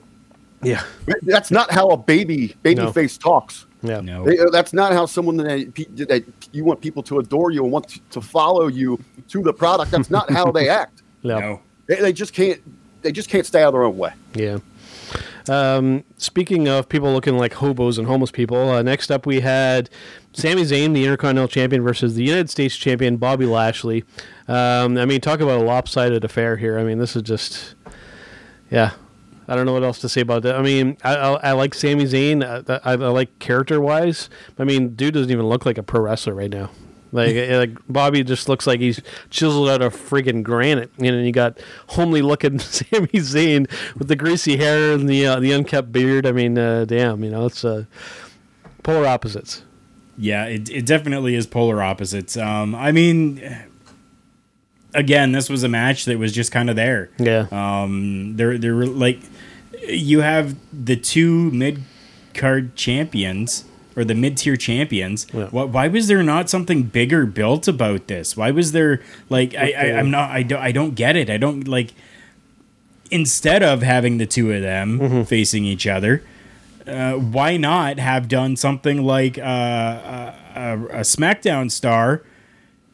[0.62, 0.84] Yeah,
[1.22, 2.92] that's not how a baby baby no.
[2.92, 3.66] face talks.
[3.84, 5.76] Yeah, no, that's not how someone that,
[6.08, 9.92] that you want people to adore you and want to follow you to the product.
[9.92, 11.04] That's not how they act.
[11.24, 12.62] No, they, they just can't.
[13.02, 14.14] They just can't stay out of their own way.
[14.34, 14.58] Yeah.
[15.48, 19.90] Um, speaking of people looking like hobos and homeless people, uh, next up we had
[20.34, 24.04] Sami Zayn, the Intercontinental Champion, versus the United States Champion Bobby Lashley.
[24.48, 26.80] Um, I mean, talk about a lopsided affair here.
[26.80, 27.76] I mean, this is just,
[28.72, 28.92] yeah.
[29.48, 30.56] I don't know what else to say about that.
[30.56, 32.44] I mean, I, I, I like Sami Zayn.
[32.44, 34.28] I, I, I like character wise.
[34.58, 36.72] I mean, dude doesn't even look like a pro wrestler right now.
[37.16, 40.92] Like, like Bobby just looks like he's chiseled out of friggin' granite.
[40.98, 45.26] You know, and you got homely looking Sami Zayn with the greasy hair and the
[45.26, 46.26] uh, the unkept beard.
[46.26, 47.86] I mean, uh, damn, you know, it's uh,
[48.84, 49.64] polar opposites.
[50.18, 52.38] Yeah, it, it definitely is polar opposites.
[52.38, 53.42] Um, I mean,
[54.94, 57.10] again, this was a match that was just kind of there.
[57.18, 57.48] Yeah.
[57.52, 59.20] Um, they're they're like
[59.88, 61.84] you have the two mid
[62.34, 65.26] card champions or the mid tier champions.
[65.34, 65.48] Yeah.
[65.48, 68.36] Why, why was there not something bigger built about this?
[68.36, 71.30] Why was there like I, I I'm not I don't I don't get it.
[71.30, 71.94] I don't like
[73.12, 75.24] instead of having the two of them Mm-hmm.
[75.24, 76.24] facing each other.
[76.88, 82.22] Uh, why not have done something like uh, a, a, a SmackDown star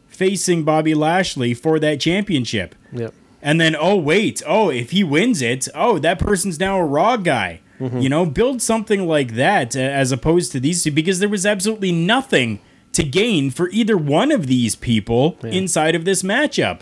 [0.07, 2.73] facing Bobby Lashley for that championship?
[2.93, 3.13] Yep.
[3.41, 4.41] And then, oh, wait.
[4.47, 7.59] Oh, if he wins it, oh, that person's now a Raw guy.
[7.82, 11.46] You know, build something like that uh, as opposed to these two because there was
[11.46, 12.60] absolutely nothing
[12.94, 16.82] to gain for either one of these people inside of this matchup.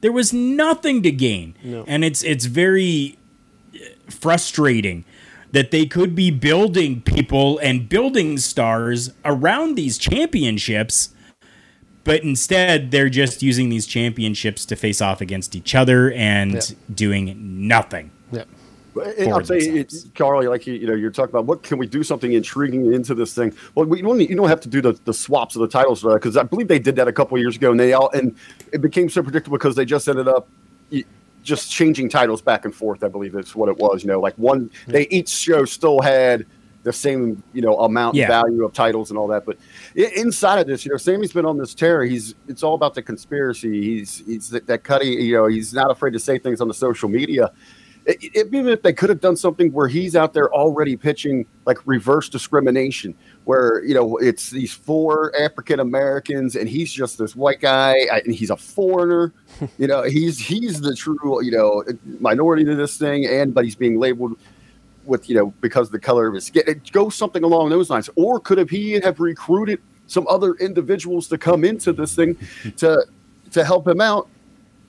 [0.00, 1.54] There was nothing to gain.
[1.86, 3.18] And it's it's very
[3.74, 5.04] uh, frustrating
[5.52, 11.10] that they could be building people and building stars around these championships
[12.04, 16.76] but instead they're just using these championships to face off against each other and Yeah.
[16.94, 18.10] doing nothing.
[18.32, 18.48] Yep.
[18.96, 20.04] I'll for tell you, themselves.
[20.06, 22.92] it, Carly, like you, you know, you're talking about what can we do something intriguing
[22.92, 23.54] into this thing.
[23.74, 26.02] Well, we, you don't you don't have to do the, the swaps of the titles
[26.02, 28.34] because I believe they did that a couple of years ago, and they all and
[28.72, 30.48] it became so predictable because they just ended up
[31.44, 33.02] just changing titles back and forth.
[33.02, 34.02] I believe that's what it was.
[34.02, 36.44] You know, like one they each show still had
[36.84, 38.24] the same you know amount Yeah.
[38.24, 39.56] and value of titles and all that, but
[39.94, 42.04] inside of this, you know, Sami's been on this tear.
[42.04, 43.80] He's it's all about the conspiracy.
[43.82, 45.08] He's he's that, that cutty.
[45.08, 47.52] You know, he's not afraid to say things on the social media
[48.08, 52.28] even if they could have done something where he's out there already pitching like reverse
[52.28, 57.96] discrimination, where you know it's these four African Americans and he's just this white guy
[58.10, 59.32] and he's a foreigner,
[59.78, 61.84] you know, he's he's the true you know
[62.20, 64.38] minority to this thing, and but he's being labeled
[65.04, 66.62] with you know because of the color of his skin.
[66.66, 71.28] It goes something along those lines, or could have he have recruited some other individuals
[71.28, 72.36] to come into this thing
[72.76, 73.04] to
[73.50, 74.28] to help him out?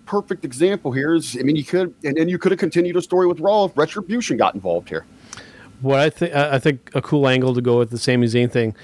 [0.10, 3.02] Perfect example here is I mean you could and then you could have continued a
[3.02, 5.06] story with Raw if Retribution got involved here.
[5.82, 8.76] What I think I think a cool angle to go with the Sami Zayn thing.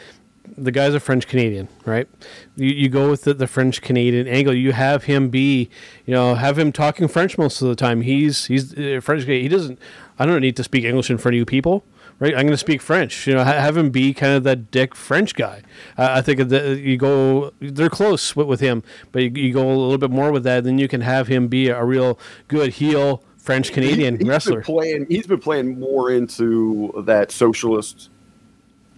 [0.56, 2.08] The guy's a French Canadian, right?
[2.56, 4.54] You, you go with the, the French Canadian angle.
[4.54, 5.72] You have him be,
[6.06, 8.02] you know, have him talking French most of the time.
[8.02, 9.24] He's he's uh, French.
[9.26, 9.80] He doesn't.
[10.20, 11.84] I don't need to speak English in front of you people,
[12.20, 12.34] right?
[12.34, 13.28] I'm going to speak French.
[13.28, 15.62] You know, ha- have him be kind of that dick French guy.
[15.98, 17.52] Uh, I think that you go.
[17.60, 20.64] They're close with, with him, but you, you go a little bit more with that.
[20.64, 24.56] Then you can have him be a real good heel French Canadian He's wrestler.
[24.56, 28.10] Been playing, he's been playing more into that socialist,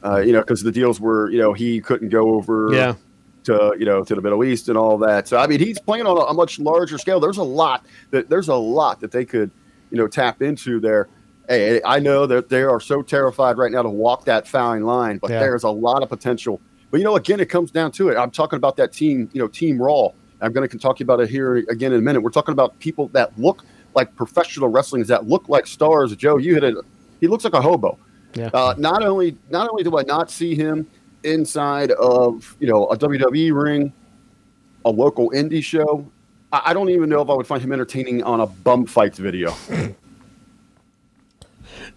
[0.04, 2.94] uh, you know, because the deals were, you know, he couldn't go over Yeah.
[3.44, 5.28] to, you know, to the Middle East and all that.
[5.28, 7.20] So I mean, he's playing on a, a much larger scale.
[7.20, 9.52] There's a lot that there's a lot that they could,
[9.92, 11.10] you know, tap into there.
[11.48, 15.18] Hey, I know that they are so terrified right now to walk that fine line,
[15.18, 15.40] but Yeah.
[15.40, 16.60] there's a lot of potential.
[16.92, 18.18] But you know, again, it comes down to it.
[18.18, 20.10] I'm talking about that team, you know, Team Raw.
[20.42, 22.22] I'm going to talk about it here again in a minute.
[22.22, 23.64] We're talking about people that look
[23.96, 26.16] like professional wrestlings that look like stars.
[26.16, 26.76] Joe, you hit it.
[27.20, 27.98] He looks like a hobo.
[28.36, 28.50] Yeah.
[28.54, 30.86] Uh, not only not only do I not see him
[31.24, 33.92] inside of you know a WWE ring,
[34.86, 36.06] a local indie show,
[36.52, 39.18] I, I don't even know if I would find him entertaining on a bum fights
[39.18, 39.54] video.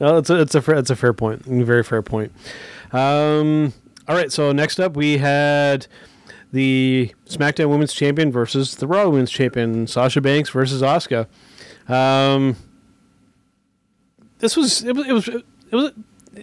[0.00, 1.44] No, it's a it's a fair, it's a fair point.
[1.44, 2.32] Very fair point.
[2.92, 3.72] Um,
[4.08, 5.86] all right, so next up we had
[6.52, 11.26] the SmackDown Women's Champion versus the Raw Women's Champion, Sasha Banks versus Asuka.
[11.88, 12.56] Um,
[14.38, 15.92] this was it was it was it was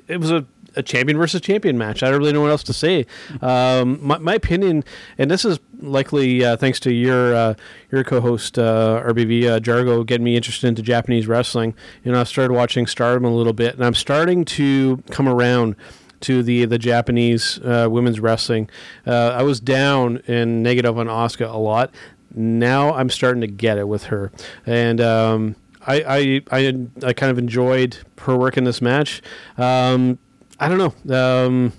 [0.07, 2.03] it was a, a champion versus champion match.
[2.03, 3.05] I don't really know what else to say.
[3.41, 4.83] Um, my, my opinion,
[5.17, 7.53] and this is likely uh, thanks to your uh,
[7.91, 11.75] your co-host uh, RBV uh, Jargo getting me interested into Japanese wrestling.
[12.03, 15.75] You know, I started watching Stardom a little bit, and I'm starting to come around
[16.21, 18.69] to the the Japanese uh, women's wrestling.
[19.05, 21.91] Uh, I was down and negative on Asuka a lot.
[22.33, 24.31] Now I'm starting to get it with her,
[24.65, 29.21] and um, I, I I I kind of enjoyed her work in this match.
[29.57, 30.19] Um,
[30.59, 31.15] I don't know.
[31.15, 31.73] Um,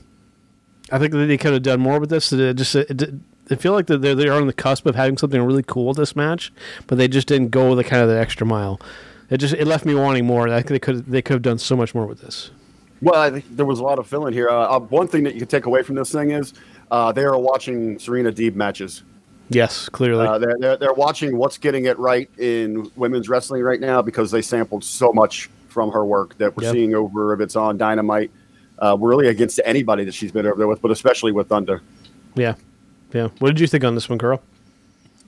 [0.91, 2.33] I think they could have done more with this.
[2.33, 3.13] It just it,
[3.51, 6.53] I feel like they're they're on the cusp of having something really cool this match,
[6.87, 8.81] but they just didn't go the kind of the extra mile.
[9.31, 10.49] It just it left me wanting more.
[10.49, 12.51] I think they could they could have done so much more with this.
[13.01, 14.49] Well, I think there was a lot of filling here.
[14.49, 16.53] Uh, uh, one thing that you can take away from this thing is
[16.91, 19.03] uh, they are watching Serena Deeb matches.
[19.51, 20.27] Yes, clearly.
[20.27, 24.31] Uh, they're, they're, they're watching what's getting it right in women's wrestling right now because
[24.31, 26.73] they sampled so much from her work that we're Yep.
[26.75, 28.31] seeing over if it's on Dynamite,
[28.83, 31.81] uh, really against anybody that she's been over there with, but especially with Thunder.
[32.35, 32.57] yeah,
[33.13, 33.29] yeah.
[33.39, 34.43] What did you think on this one, Karl?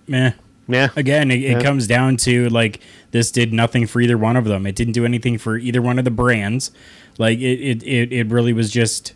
[0.07, 0.33] Meh.
[0.69, 1.63] Yeah, Again, it, it Yeah.
[1.63, 4.67] comes down to like this did nothing for either one of them.
[4.67, 6.71] It didn't do anything for either one of the brands.
[7.19, 9.15] Like it, it, it, it really was just.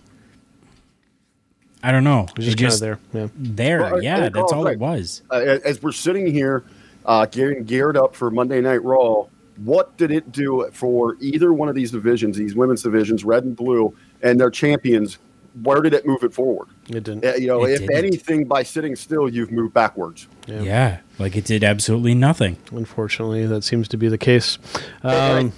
[1.83, 2.27] I don't know.
[2.31, 3.22] it was just, It kind there.
[3.22, 4.72] Yeah, There, Well, yeah, that's Karl, all right.
[4.72, 5.22] it was.
[5.31, 6.64] Uh, as we're sitting here
[7.05, 9.27] uh, getting geared up for Monday Night Raw,
[9.59, 13.55] what did it do for either one of these divisions, these women's divisions, red and
[13.55, 15.18] blue, and their champions?
[15.62, 16.68] Where did it move it forward?
[16.88, 17.24] It didn't.
[17.24, 17.96] Uh, you know, It if didn't.
[17.96, 20.26] anything, by sitting still, you've moved backwards.
[20.46, 20.98] Yeah.
[21.18, 22.56] like it did absolutely nothing.
[22.72, 24.58] Unfortunately, that seems to be the case.
[25.02, 25.52] Um,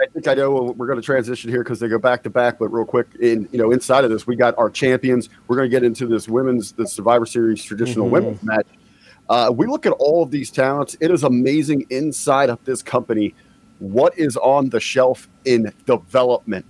[0.00, 2.58] I think I know we're going to transition here because they go back to back.
[2.58, 5.28] But real quick, in you know, inside of this, we got our champions.
[5.48, 8.66] We're going to get into this women's, the Survivor Series traditional women's match.
[9.28, 10.96] Uh, we look at all of these talents.
[11.00, 13.34] It is amazing inside of this company
[13.78, 16.66] what is on the shelf in development,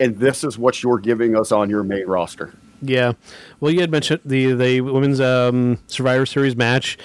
[0.00, 2.52] and this is what you're giving us on your main roster.
[2.82, 3.12] Yeah.
[3.60, 6.98] Well, you had mentioned the the women's um, Survivor Series match.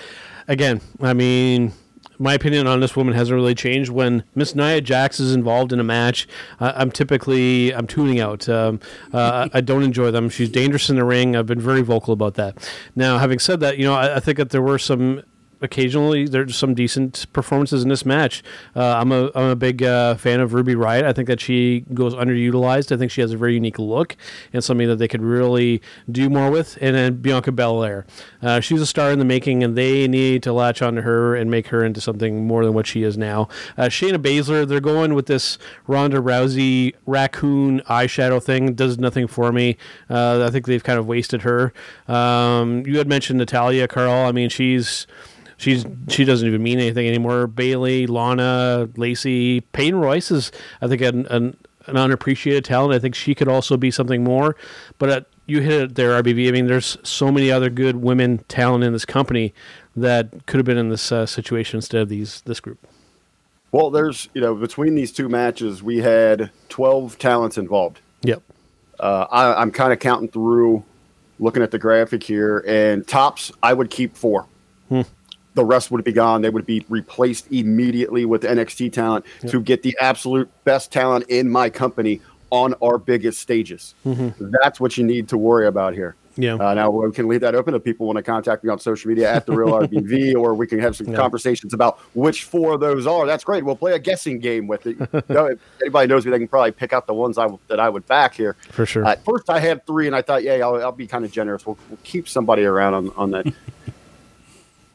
[0.48, 1.74] Again, I mean,
[2.20, 3.90] my opinion on this woman hasn't really changed.
[3.90, 6.28] When Miss Nia Jax is involved in a match,
[6.60, 8.48] uh, I'm typically I'm tuning out.
[8.50, 8.80] Um,
[9.14, 10.30] uh, I don't enjoy them.
[10.30, 11.36] She's dangerous in the ring.
[11.36, 12.70] I've been very vocal about that.
[12.96, 15.24] Now, having said that, you know, I, I think that there were some
[15.62, 18.44] occasionally there's some decent performances in this match.
[18.76, 21.04] Uh, I'm a I'm a big uh, fan of Ruby Riott.
[21.04, 22.92] I think that she goes underutilized.
[22.92, 24.16] I think she has a very unique look
[24.54, 26.78] and something that they could really do more with.
[26.82, 28.06] And then Bianca Belair,
[28.42, 31.52] uh, she's a star in the making, and they need to latch onto her and
[31.52, 33.48] make her into something more than what she is now.
[33.78, 38.74] Uh, Shayna Baszler, they're going with this Ronda Rousey raccoon eyeshadow thing.
[38.74, 39.78] Does nothing for me.
[40.10, 41.74] Uh, I think they've kind of wasted her.
[42.08, 44.28] Um, you had mentioned Natalya Karl.
[44.28, 45.08] I mean, she's
[45.60, 47.46] she's she doesn't even mean anything anymore.
[47.46, 52.94] Bayley, Lana, Lacey, Peyton Royce is I think an, an an unappreciated talent.
[52.94, 54.56] I think she could also be something more.
[54.98, 56.48] But uh you hit it there, RBV.
[56.48, 59.54] I mean, there's so many other good women talent in this company
[59.96, 62.80] that could have been in this uh, situation instead of these this group.
[63.72, 68.00] Well, there's you know between these two matches, we had 12 talents involved.
[68.22, 68.42] Yep.
[69.00, 70.84] Uh, I, I'm kind of counting through,
[71.40, 74.46] looking at the graphic here, and tops I would keep four.
[75.56, 76.42] The rest would be gone.
[76.42, 81.50] They would be replaced immediately with NXT talent to get the absolute best talent in
[81.50, 83.94] my company on our biggest stages.
[84.06, 86.16] That's what you need to worry about here.
[86.38, 86.54] Yeah.
[86.54, 89.10] Uh, now we can leave that open if people want to contact me on social
[89.10, 92.80] media at the real RBV, or we can have some conversations about which four of
[92.80, 93.26] those are.
[93.26, 93.66] That's great.
[93.66, 94.98] We'll play a guessing game with it.
[95.30, 97.60] You know, if anybody knows me, they can probably pick out the ones I w-
[97.68, 98.56] that I would back here.
[98.72, 99.06] For sure.
[99.06, 101.66] At first, I had three, and I thought, yeah, I'll, I'll be kind of generous.
[101.66, 103.54] We'll, we'll keep somebody around on on that.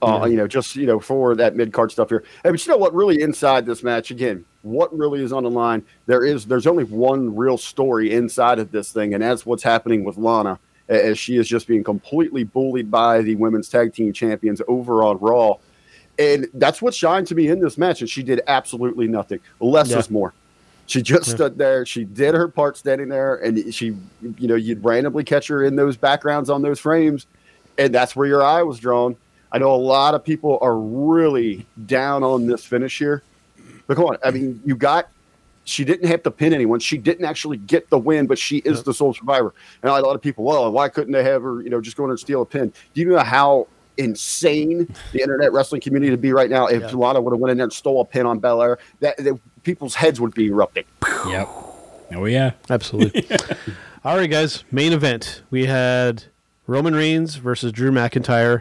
[0.02, 2.24] Uh, You know, just you know, for that mid card stuff here.
[2.42, 2.94] Hey, but you know what?
[2.94, 5.83] Really, inside this match, again, what really is on the line?
[6.07, 10.04] There is, there's only one real story inside of this thing, and that's what's happening
[10.04, 14.61] with Lana, as she is just being completely bullied by the women's tag team champions
[14.68, 15.57] over on Raw,
[16.18, 18.00] and that's what shined to me in this match.
[18.00, 19.40] And she did absolutely nothing.
[19.61, 19.98] Less Yeah.
[20.00, 20.35] is more.
[20.87, 21.87] She just stood there.
[21.87, 23.96] She did her part standing there, and she,
[24.38, 27.26] you know, you'd randomly catch her in those backgrounds on those frames,
[27.78, 29.16] and that's where your eye was drawn.
[29.55, 33.23] I know a lot of people are really down on this finish here,
[33.87, 35.09] but come on, I mean, you got.
[35.67, 36.79] She didn't have to pin anyone.
[36.81, 39.55] She didn't actually get the win, but she is the sole survivor.
[39.83, 41.62] And a lot of people, well, why couldn't they have her?
[41.62, 42.71] You know, just go in and steal a pin.
[42.93, 47.23] Do you know how insane the internet wrestling community would be right now if Lana
[47.23, 48.79] would have went in there and stole a pin on Belair?
[49.01, 50.85] That, that people's heads would be erupting.
[51.27, 51.49] Yep.
[52.12, 52.51] Oh yeah.
[52.69, 53.27] Absolutely.
[54.05, 54.64] All right, guys.
[54.71, 55.40] Main event.
[55.51, 56.25] We had
[56.67, 58.61] Roman Reigns versus Drew McIntyre.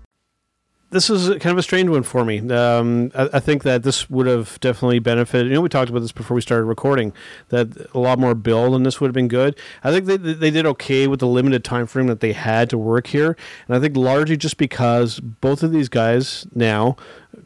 [0.91, 2.39] this is kind of a strange one for me.
[2.51, 5.47] Um, I, I think that this would have definitely benefited.
[5.47, 7.13] You know, we talked about this before we started recording.
[7.49, 9.57] That a lot more build and this would have been good.
[9.83, 12.77] I think they they did okay with the limited time frame that they had to
[12.77, 13.37] work here,
[13.67, 16.97] and I think largely just because both of these guys now,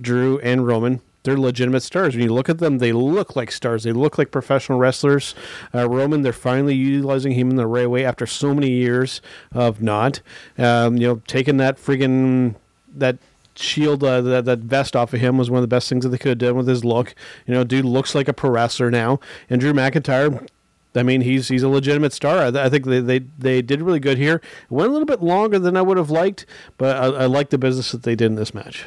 [0.01, 1.01] Drew and Roman.
[1.24, 2.13] They're legitimate stars.
[2.13, 3.84] When you look at them, they look like stars.
[3.84, 5.34] They look like professional wrestlers.
[5.74, 9.82] Uh, Roman, they're finally utilizing him in the right way after so many years of
[9.82, 10.22] not.
[10.55, 12.53] Um, you know, taking that friggin'
[12.95, 13.17] that
[13.58, 16.10] shield uh, that that vest off of him was one of the best things that
[16.10, 17.16] they could have done with his look.
[17.47, 20.47] You know, dude looks like a pro wrestler now, and Drew McIntyre.
[20.95, 22.39] I mean, he's he's a legitimate star.
[22.39, 24.36] I, I think they, they they did really good here.
[24.36, 26.45] It went a little bit longer than I would have liked,
[26.78, 28.86] but I, I like the business that they did in this match.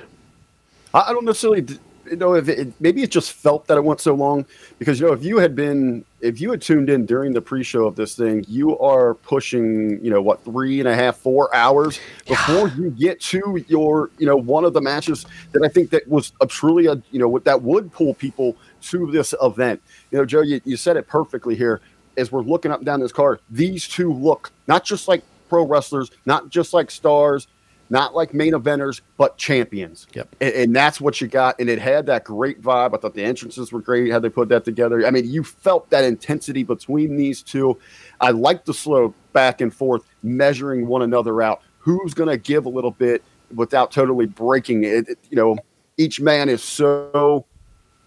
[0.94, 1.66] I, don't necessarily
[2.10, 4.44] you know if it, maybe it just felt that it went so long
[4.78, 7.86] because you know if you had been if you had tuned in during the pre-show
[7.86, 12.00] of this thing, you are pushing you know what three and a half four hours
[12.26, 16.06] before you get to your you know one of the matches that I think that
[16.08, 19.82] was a truly a you know what that would pull people to this event.
[20.10, 21.80] You know, Joe, you, you said it perfectly here.
[22.16, 25.64] As we're looking up and down this card, these two look not just like pro
[25.64, 27.46] wrestlers, not just like stars,
[27.90, 30.06] not like main eventers, but champions.
[30.14, 30.36] Yep.
[30.40, 31.58] And, and that's what you got.
[31.58, 32.94] And it had that great vibe.
[32.94, 35.06] I thought the entrances were great, how they put that together.
[35.06, 37.78] I mean, you felt that intensity between these two.
[38.20, 41.62] I like the slow back and forth, measuring one another out.
[41.78, 43.22] Who's going to give a little bit
[43.54, 45.08] without totally breaking it?
[45.08, 45.56] it- You know,
[45.96, 47.46] each man is so,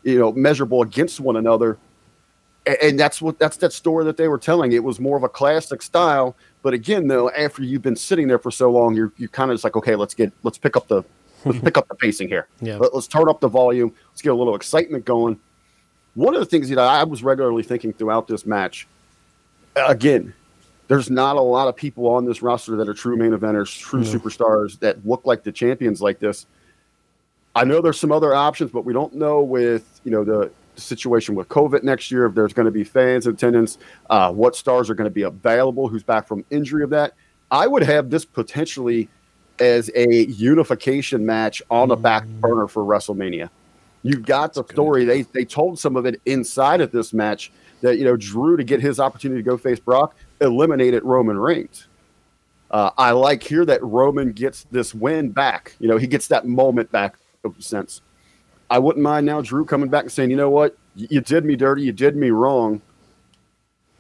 [0.04, 1.78] you know, measurable against one another.
[2.66, 4.72] And that's what that's that story that they were telling.
[4.72, 6.36] It was more of a classic style.
[6.62, 9.56] But again, though, after you've been sitting there for so long, you're you kind of
[9.56, 11.04] just like, okay, let's get let's pick up the
[11.46, 12.48] let's pick up the pacing here.
[12.62, 12.78] Yeah.
[12.78, 13.94] Let, us turn up the volume.
[14.10, 15.40] Let's get a little excitement going.
[16.14, 18.88] One of the things that I was regularly thinking throughout this match,
[19.76, 20.34] again,
[20.88, 24.04] there's not a lot of people on this roster that are true main eventers, true
[24.04, 26.46] superstars that look like the champions like this.
[27.56, 30.82] I know there's some other options, but we don't know with you know the, the
[30.82, 33.78] situation with COVID next year if there's going to be fans in attendance,
[34.10, 37.14] uh, what stars are going to be available, who's back from injury of that.
[37.50, 39.10] I would have this potentially
[39.60, 43.50] as a unification match on the back burner for WrestleMania.
[44.04, 45.06] You've got the story.
[45.06, 47.52] They they told some of it inside of this match
[47.82, 51.88] that you know Drew to get his opportunity to go face Brock eliminated Roman Reigns.
[52.72, 55.76] Uh, I like here that Roman gets this win back.
[55.80, 57.18] You know, he gets that moment back
[57.60, 58.02] sense.
[58.72, 61.44] I wouldn't mind now Drew coming back and saying, you know what, Y- you did
[61.46, 62.82] me dirty, you did me wrong.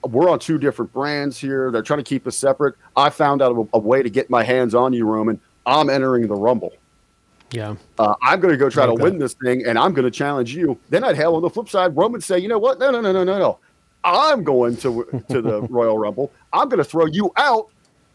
[0.04, 1.70] We're on two different brands here.
[1.72, 2.76] They're trying to keep us separate.
[2.96, 5.40] I found out a, a way to get my hands on you, Roman.
[5.66, 6.74] I'm entering the Rumble.
[7.52, 7.76] Yeah.
[8.00, 10.12] Uh, I'm going to go try Like to win this thing, and I'm going to
[10.12, 10.80] challenge you.
[10.90, 12.80] Then I'd have on the flip side Roman say, you know what?
[12.80, 13.60] No, no, no, no, no, no.
[14.04, 16.32] I'm going to to the Royal Rumble.
[16.54, 17.68] I'm going to throw you out,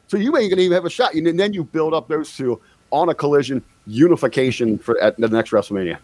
[0.09, 1.15] so you ain't going to even have a shot.
[1.15, 5.51] And then you build up those two on a collision unification for at the next
[5.51, 5.99] WrestleMania.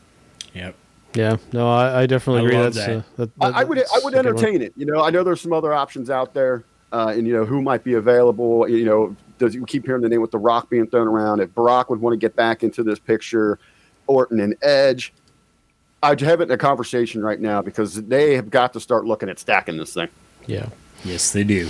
[0.55, 0.75] Yep.
[1.15, 1.37] Yeah.
[1.53, 2.57] No, I, I definitely I agree.
[2.71, 2.91] That's that.
[2.99, 4.37] uh, that, I, that- I would that's I would a good one.
[4.45, 4.73] entertain it.
[4.77, 7.61] You know, I know there's some other options out there, uh, and you know who
[7.63, 8.69] might be available.
[8.69, 11.41] You know, does you keep hearing the name with the Rock being thrown around?
[11.41, 13.59] If Brock would want to get back into this picture,
[14.07, 15.13] Orton and Edge.
[16.05, 19.29] I'd have it in a conversation right now because they have got to start looking
[19.29, 20.09] at stacking this thing.
[20.49, 20.69] Yeah.
[21.05, 21.69] Yes, they do.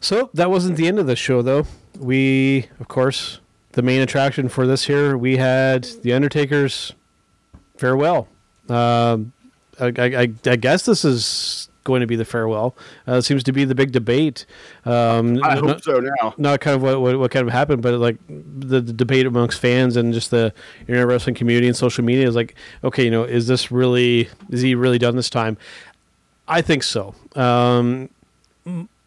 [0.00, 1.66] So that wasn't the end of the show, though.
[1.98, 3.40] We, of course,
[3.72, 6.94] the main attraction for this here, we had the Undertaker's
[7.76, 8.28] farewell.
[8.68, 9.32] Um,
[9.78, 12.74] I, I, I guess this is going to be the farewell.
[13.06, 14.44] Uh, seems to be the big debate.
[14.84, 16.34] Um, I not- hope so now.
[16.36, 19.60] not kind of what, what, what kind of happened, but like the, the debate amongst
[19.60, 23.22] fans and just the internet wrestling community and social media is like, okay, you know,
[23.22, 25.56] is this really, is he really done this time?
[26.48, 27.14] I think so.
[27.34, 28.08] Um,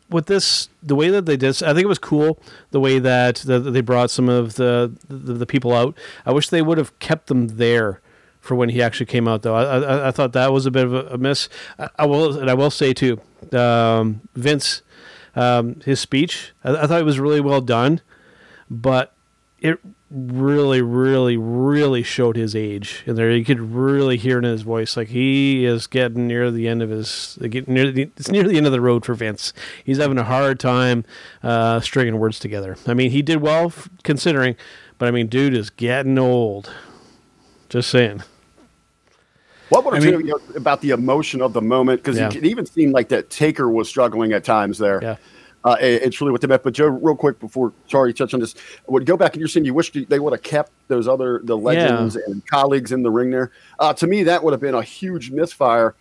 [0.09, 2.39] with this, the way that they did, I think it was cool
[2.71, 5.95] the way that, that they brought some of the, the the people out.
[6.25, 8.01] I wish they would have kept them there
[8.39, 9.55] for when he actually came out, though.
[9.55, 11.49] I, I, I thought that was a bit of a, a miss.
[11.77, 13.19] I, I will, and I will say too,
[13.51, 14.81] um, Vince,
[15.35, 18.01] um, his speech, I, I thought it was really well done,
[18.69, 19.13] but
[19.59, 19.79] it
[20.09, 23.31] really, really, really showed his age in there.
[23.31, 26.89] You could really hear in his voice, like he is getting near the end of
[26.89, 29.53] his, getting near the, it's near the end of the road for Vince.
[29.83, 31.05] He's having a hard time
[31.43, 32.77] uh, stringing words together.
[32.87, 34.55] I mean, he did well f- considering,
[34.97, 36.71] but I mean, dude is getting old.
[37.69, 38.23] Just saying.
[39.69, 42.01] What would I mean- you about the emotion of the moment?
[42.01, 42.29] Because Yeah.
[42.33, 44.99] it even seemed like that Taker was struggling at times there.
[45.01, 45.15] Yeah.
[45.63, 46.63] Uh, it's really what they meant.
[46.63, 48.55] But Joe, real quick before sorry, touch on this,
[48.87, 51.57] would go back and you're saying you wish they would have kept those other the
[51.57, 53.51] legends and colleagues in the ring there.
[53.77, 55.95] Uh, to me, that would have been a huge misfire.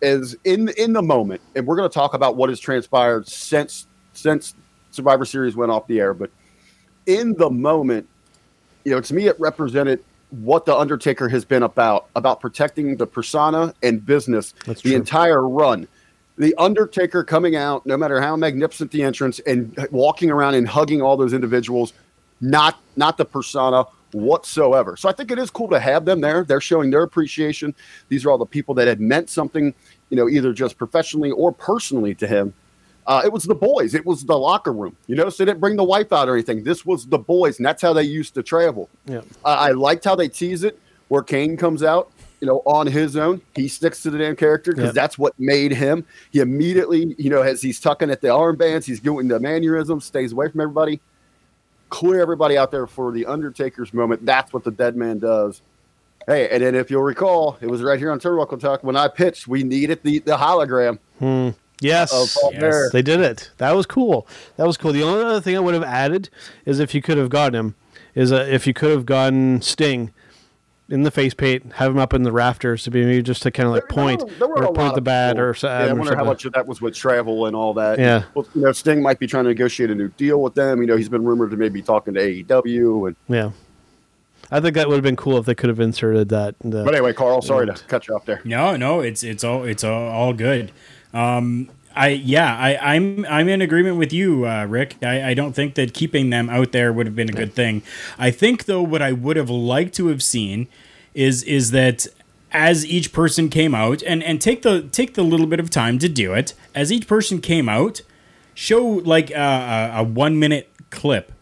[0.00, 3.88] Is in in the moment, and we're going to talk about what has transpired since
[4.12, 4.54] since
[4.92, 6.14] Survivor Series went off the air.
[6.14, 6.30] But
[7.06, 8.06] in the moment,
[8.84, 13.06] you know, to me, it represented what the Undertaker has been about about protecting the
[13.06, 14.98] persona and business That's the true.
[14.98, 15.88] entire run.
[16.36, 21.02] The Undertaker coming out, no matter how magnificent the entrance, and walking around and hugging
[21.02, 21.92] all those individuals,
[22.40, 24.96] not not the persona whatsoever.
[24.96, 26.44] So I think it is cool to have them there.
[26.44, 27.74] They're showing their appreciation.
[28.08, 29.74] These are all the people that had meant something,
[30.10, 32.54] you know, either just professionally or personally to him.
[33.08, 33.94] Uh, it was the boys.
[33.94, 34.94] It was the locker room.
[35.06, 36.62] You notice they didn't bring the wife out or anything.
[36.62, 38.88] This was the boys, and that's how they used to travel.
[39.06, 39.22] Yeah.
[39.44, 40.78] Uh, I liked how they tease it,
[41.08, 42.10] where Kane comes out,
[42.42, 43.40] you know, on his own.
[43.56, 44.94] He sticks to the damn character because Yep.
[44.94, 46.04] that's what made him.
[46.30, 50.32] He immediately, you know, as he's tucking at the armbands, he's doing the mannerisms, stays
[50.32, 51.00] away from everybody,
[51.88, 54.26] clear everybody out there for the Undertaker's moment.
[54.26, 55.62] That's what the dead man does.
[56.26, 59.08] Hey, and then if you'll recall, it was right here on Turnbuckle Talk when I
[59.08, 60.98] pitched, we needed the, the hologram
[61.80, 62.36] Yes.
[62.52, 62.90] Yes.
[62.92, 63.50] They did it.
[63.58, 64.26] That was cool.
[64.56, 64.92] That was cool.
[64.92, 66.28] The only other thing I would have added
[66.66, 67.74] is if you could have gotten him,
[68.14, 70.12] is uh, if you could have gotten Sting
[70.88, 73.50] in the face paint, have him up in the rafters to be maybe just to
[73.50, 75.44] kind of like There- there point were- there were or point the of bat people-
[75.50, 77.98] or, so- Yeah, I wonder how much of that was with travel and all that.
[77.98, 78.22] Yeah.
[78.34, 80.80] Well, you know, Sting might be trying to negotiate a new deal with them.
[80.80, 83.06] You know, he's been rumored to maybe talking to AEW.
[83.08, 83.50] And Yeah.
[84.50, 86.54] I think that would have been cool if they could have inserted that.
[86.64, 88.40] uh, but anyway, Karl, sorry to cut you off there.
[88.44, 90.72] No, no, it's it's all it's all, all good.
[91.12, 94.96] Um, I yeah, I, I'm I'm in agreement with you, uh, Rick.
[95.02, 97.82] I, I don't think that keeping them out there would have been a good thing.
[98.18, 100.68] I think though, what I would have liked to have seen
[101.14, 102.06] is is that
[102.52, 105.98] as each person came out and and take the take the little bit of time
[105.98, 108.02] to do it as each person came out,
[108.54, 111.32] show like a, a, a one minute clip,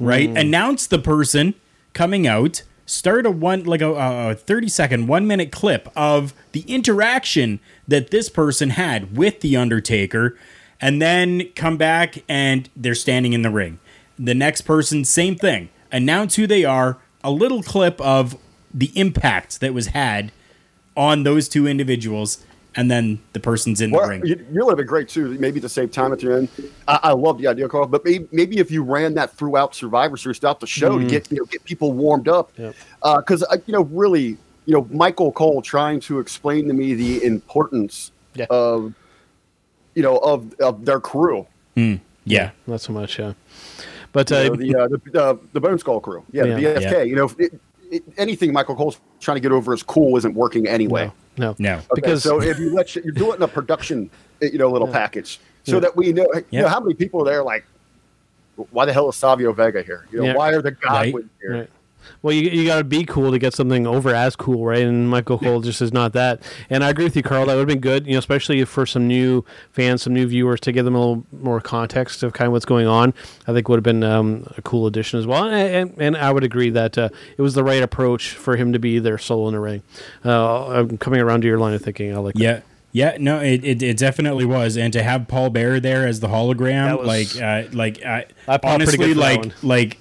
[0.00, 0.28] right?
[0.38, 1.54] Announce the person
[1.92, 2.62] coming out.
[2.86, 8.10] Start a one like a, a thirty second, one minute clip of the interaction that
[8.10, 10.36] this person had with the Undertaker,
[10.80, 13.78] and then come back and they're standing in the ring.
[14.18, 15.70] The next person, same thing.
[15.90, 16.98] Announce who they are.
[17.22, 18.36] A little clip of
[18.72, 20.30] the impact that was had
[20.94, 22.44] on those two individuals,
[22.76, 24.24] and then the person's in the ring.
[24.24, 25.36] you, you would have been great too.
[25.38, 26.48] Maybe to save time at the end.
[26.88, 27.86] I, I love the idea, Karl.
[27.86, 31.30] But maybe, maybe if you ran that throughout Survivor Series, throughout the show, to get
[31.30, 32.74] you know, get people warmed up, Yep.
[33.18, 37.22] because uh, you know, really, you know, Michael Cole trying to explain to me the
[37.24, 38.46] importance Yeah.
[38.50, 38.94] of,
[39.94, 41.46] you know, of of their crew.
[42.24, 42.50] yeah.
[42.66, 43.34] Not so much, yeah.
[44.12, 46.54] But uh, know, the, uh, the the the Bone Skull crew, yeah, Yeah.
[46.56, 46.90] the BSK.
[46.92, 47.02] Yeah.
[47.02, 47.60] You know, it,
[47.90, 51.06] it, anything Michael Cole's trying to get over as cool isn't working anyway.
[51.06, 51.50] no, No.
[51.50, 54.10] Okay, because so if you let you, you do it in a production,
[54.40, 55.80] you know, little package, so Yeah.
[55.80, 56.60] that we know, you Yeah.
[56.62, 57.64] know, how many people are there like,
[58.70, 60.06] why the hell is Savio Vega here?
[60.12, 60.36] You know, Yeah.
[60.36, 61.52] why are the Godwin here?
[61.52, 61.70] Right.
[62.22, 64.82] Well, you, you got to be cool to get something over as cool, right?
[64.82, 66.42] And Michael Cole just is not that.
[66.70, 67.46] And I agree with you, Karl.
[67.46, 70.60] That would have been good, you know, especially for some new fans, some new viewers,
[70.60, 73.14] to give them a little more context of kind of what's going on.
[73.46, 75.44] I think would have been um, a cool addition as well.
[75.44, 75.54] And,
[75.90, 78.78] and, and I would agree that uh, it was the right approach for him to
[78.78, 79.82] be their solo in the ring.
[80.24, 82.14] Uh, I'm coming around to your line of thinking.
[82.14, 82.40] I like that.
[82.42, 82.60] Yeah.
[82.96, 86.28] Yeah, no, it, it, it definitely was, and to have Paul Bearer there as the
[86.28, 89.98] hologram, was- like, uh, like, I, I honestly, good for that like, like,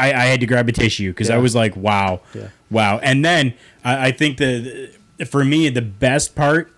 [0.00, 2.48] I, I had to grab a tissue because I was like, wow, Yeah.
[2.70, 2.98] wow.
[3.02, 4.90] And then I, I think the,
[5.28, 6.72] for me, the best part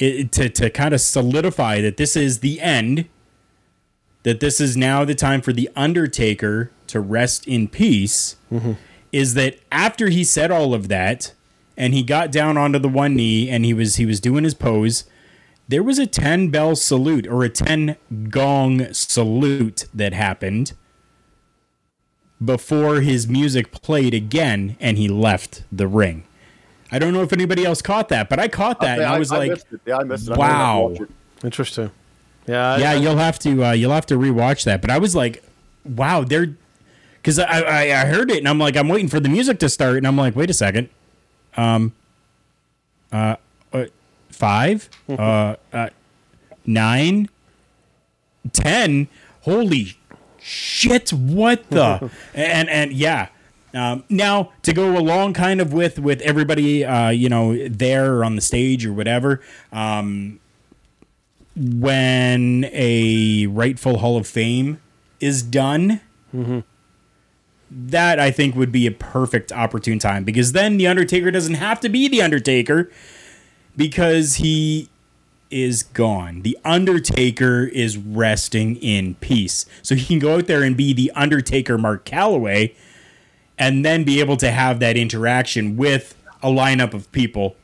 [0.00, 3.06] i to to kind of solidify that this is the end,
[4.24, 8.72] that this is now the time for the Undertaker to rest in peace, Mm-hmm.
[9.12, 11.32] is that after he said all of that,
[11.76, 14.54] and he got down onto the one knee and he was he was doing his
[14.54, 15.04] pose,
[15.68, 17.96] there was a ten bell salute or a ten
[18.30, 20.72] gong salute that happened
[22.44, 26.24] before his music played again and he left the ring.
[26.90, 29.18] I don't know if anybody else caught that, but I caught that and Yeah, I
[29.18, 29.80] was like, missed it.
[29.86, 30.32] yeah, I missed it.
[30.32, 30.86] I'm gonna have to wow.
[30.88, 31.10] watch it.
[31.44, 31.90] Interesting.
[32.46, 32.72] Yeah.
[32.74, 34.80] I- yeah, I- you'll have to uh, you'll have to rewatch that.
[34.80, 35.42] But I was like,
[35.84, 36.54] wow, they're
[37.16, 39.68] because I, I I heard it and I'm like I'm waiting for the music to
[39.68, 40.88] start and I'm like, wait a second,
[41.56, 41.94] um,
[43.12, 43.36] uh,
[43.72, 43.86] uh
[44.30, 45.88] five, uh, uh,
[46.66, 47.28] nine,
[48.52, 49.08] ten,
[49.42, 49.96] holy
[50.44, 52.10] shit, what the?
[52.34, 53.28] And and yeah.
[53.72, 58.24] Um, now to go along kind of with with everybody uh, you know there or
[58.24, 59.40] on the stage or whatever
[59.72, 60.38] um,
[61.56, 64.80] when a rightful Hall of Fame
[65.18, 66.00] is done,
[67.70, 70.22] that I think would be a perfect opportune time.
[70.24, 72.90] Because then the Undertaker doesn't have to be the Undertaker
[73.76, 74.88] because he
[75.50, 76.42] is gone.
[76.42, 79.66] The Undertaker is resting in peace.
[79.82, 82.74] So he can go out there and be the Undertaker Mark Calaway
[83.58, 87.56] and then be able to have that interaction with a lineup of people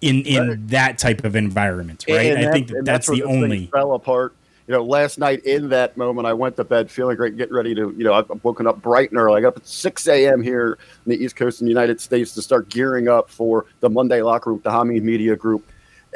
[0.00, 2.32] in in that type of environment, right?
[2.32, 4.34] And I that- think that and that's the only fell apart.
[4.66, 7.74] You know, last night in that moment, I went to bed feeling great, getting ready
[7.74, 7.92] to.
[7.96, 9.38] You know, I'm woken up bright and early.
[9.38, 10.42] I got up at 6 a.m.
[10.42, 13.90] here in the East Coast in the United States to start gearing up for the
[13.90, 15.66] Monday locker room, the Hamid Media Group,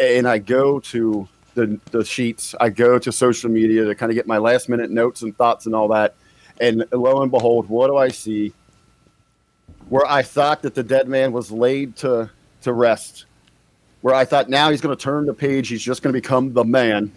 [0.01, 2.55] and I go to the the sheets.
[2.61, 5.67] I go to social media to kind of get my last minute notes and thoughts
[5.67, 6.15] and all that.
[6.61, 8.53] And lo and behold, what do I see?
[9.89, 12.31] Where I thought that the dead man was laid to
[12.63, 13.27] to rest
[14.05, 15.69] where I thought now he's going to turn the page.
[15.69, 17.11] He's just going to become the man.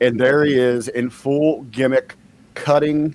[0.00, 2.16] and there he is in full gimmick,
[2.54, 3.14] cutting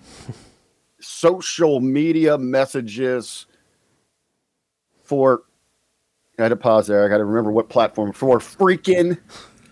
[0.99, 3.47] social media messages
[5.03, 5.41] for.
[6.39, 7.03] I had to pause there.
[7.03, 9.17] I got to remember what platform for freaking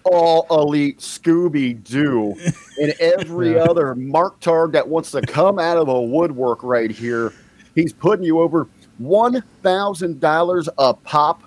[0.03, 2.33] all elite Scooby Doo
[2.81, 7.33] and every other Mark Targ that wants to come out of the woodwork right here.
[7.75, 11.43] He's putting you over one thousand dollars a pop,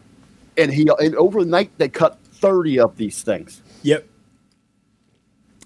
[0.57, 3.61] and he and overnight they cut thirty of these things.
[3.83, 4.09] Yep.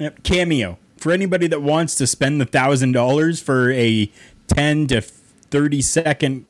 [0.01, 0.23] Yep.
[0.23, 4.11] Cameo for anybody that wants to spend the thousand dollars for a
[4.47, 6.47] ten to thirty second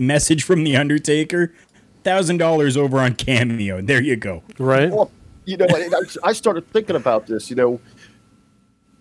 [0.00, 1.52] message from the Undertaker.
[2.04, 3.78] Thousand dollars over on Cameo.
[3.78, 4.42] and There you go.
[4.58, 4.90] Right.
[4.90, 5.10] Well,
[5.44, 5.88] you know, I,
[6.24, 7.50] I started thinking about this.
[7.50, 7.80] You know,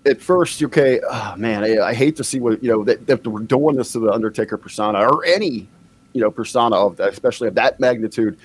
[0.06, 3.26] at first, okay, oh man, I, I hate to see what you know that, that
[3.26, 5.68] we're doing this to the Undertaker persona or any
[6.14, 8.38] you know persona of that, especially of that magnitude.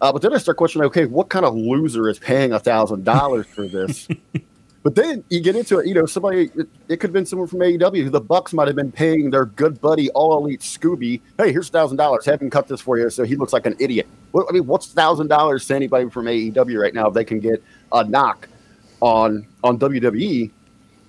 [0.00, 3.04] Uh, but then I start questioning, okay, what kind of loser is paying a thousand
[3.04, 4.08] dollars for this?
[4.84, 7.48] but then you get into it, you know, somebody it, it could have been someone
[7.48, 8.12] from AEW.
[8.12, 11.96] The Bucks might have been paying their good buddy All Elite Scooby, hey, here's thousand
[11.96, 14.06] dollars, have him cut this for you, so he looks like an idiot.
[14.32, 17.40] What, I mean, what's thousand dollars to anybody from AEW right now if they can
[17.40, 18.46] get a knock
[19.00, 20.50] on on WWE?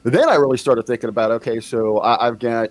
[0.03, 2.69] then I really started thinking about okay, so I, have got,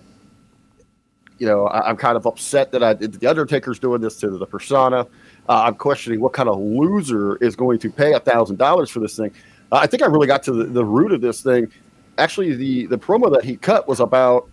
[1.37, 4.45] you know, I, am kind of upset that I the Undertaker's doing this to the
[4.45, 5.05] persona.
[5.47, 9.01] Uh, I'm questioning what kind of loser is going to pay a thousand dollars for
[9.01, 9.33] this thing.
[9.75, 11.69] Uh, I think I really got to the, the, root of this thing.
[12.17, 14.49] Actually, the the promo that he cut was about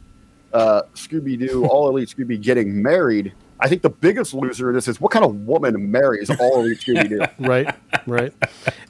[0.53, 4.89] uh, Scooby Doo, All Elite Scooby getting married, I think the biggest loser in this
[4.89, 7.21] is what kind of woman marries all elite Scooby Doo?
[7.47, 7.73] right,
[8.09, 8.33] right.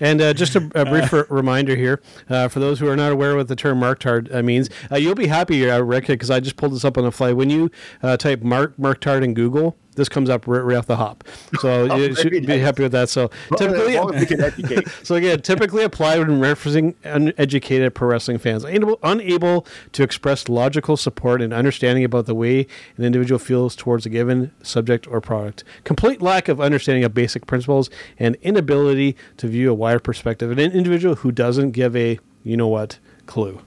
[0.00, 3.12] And uh, just a, a brief uh, reminder here uh, for those who are not
[3.12, 6.30] aware what the term Mark Tard uh, means, uh, you'll be happy, uh, Rick, because
[6.30, 7.34] I just pulled this up on the fly.
[7.34, 7.70] When you
[8.02, 11.24] uh, type Mark Mark Tard in Google, this comes up right, right off the hop.
[11.60, 12.46] So oh, you should nice.
[12.46, 13.08] be happy with that.
[13.08, 19.66] So well, typically, so again, typically applied when referencing uneducated pro wrestling fans, unable, unable
[19.92, 22.66] to express logical support and understanding about the way
[22.96, 27.46] an individual feels towards a given subject or product, complete lack of understanding of basic
[27.46, 30.50] principles, and inability to view a wider perspective.
[30.50, 33.60] An individual who doesn't give a you know what clue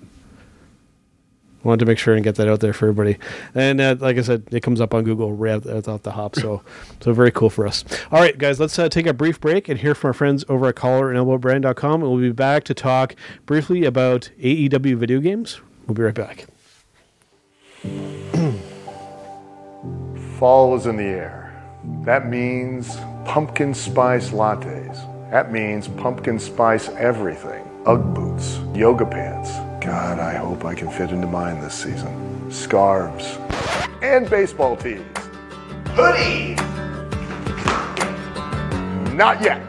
[1.66, 3.18] wanted to make sure and get that out there for everybody.
[3.55, 6.36] And uh, like I said, it comes up on Google right off the hop.
[6.36, 6.61] So,
[7.01, 7.84] so very cool for us.
[8.11, 10.68] All right, guys, let's uh, take a brief break and hear from our friends over
[10.68, 12.03] at collar and elbowbrand.com.
[12.03, 15.59] And we'll be back to talk briefly about AEW video games.
[15.88, 16.45] We'll be right back.
[20.39, 21.41] Fall is in the air.
[22.03, 22.95] That means
[23.26, 25.32] pumpkin spice lattes.
[25.32, 27.63] That means pumpkin spice everything.
[27.86, 29.51] Ugg boots, yoga pants
[29.86, 32.49] God, I hope I can fit into mine this season.
[32.49, 33.38] Scarves.
[34.01, 35.03] And baseball tees.
[35.93, 36.57] Hoodies!
[39.13, 39.61] Not yet,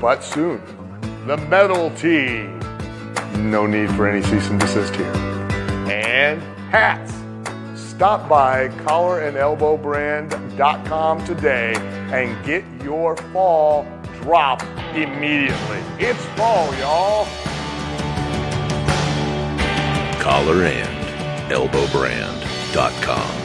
[0.00, 0.60] but soon.
[1.28, 2.48] The metal tee.
[3.38, 5.14] No need for any cease and desist here.
[5.86, 7.14] And hats.
[7.80, 11.74] Stop by collarandelbowbrand.com today
[12.12, 13.86] and get your fall
[14.22, 14.60] drop
[14.96, 15.78] immediately.
[16.00, 17.28] It's fall, y'all
[20.20, 23.40] collar and elbowbrand.com.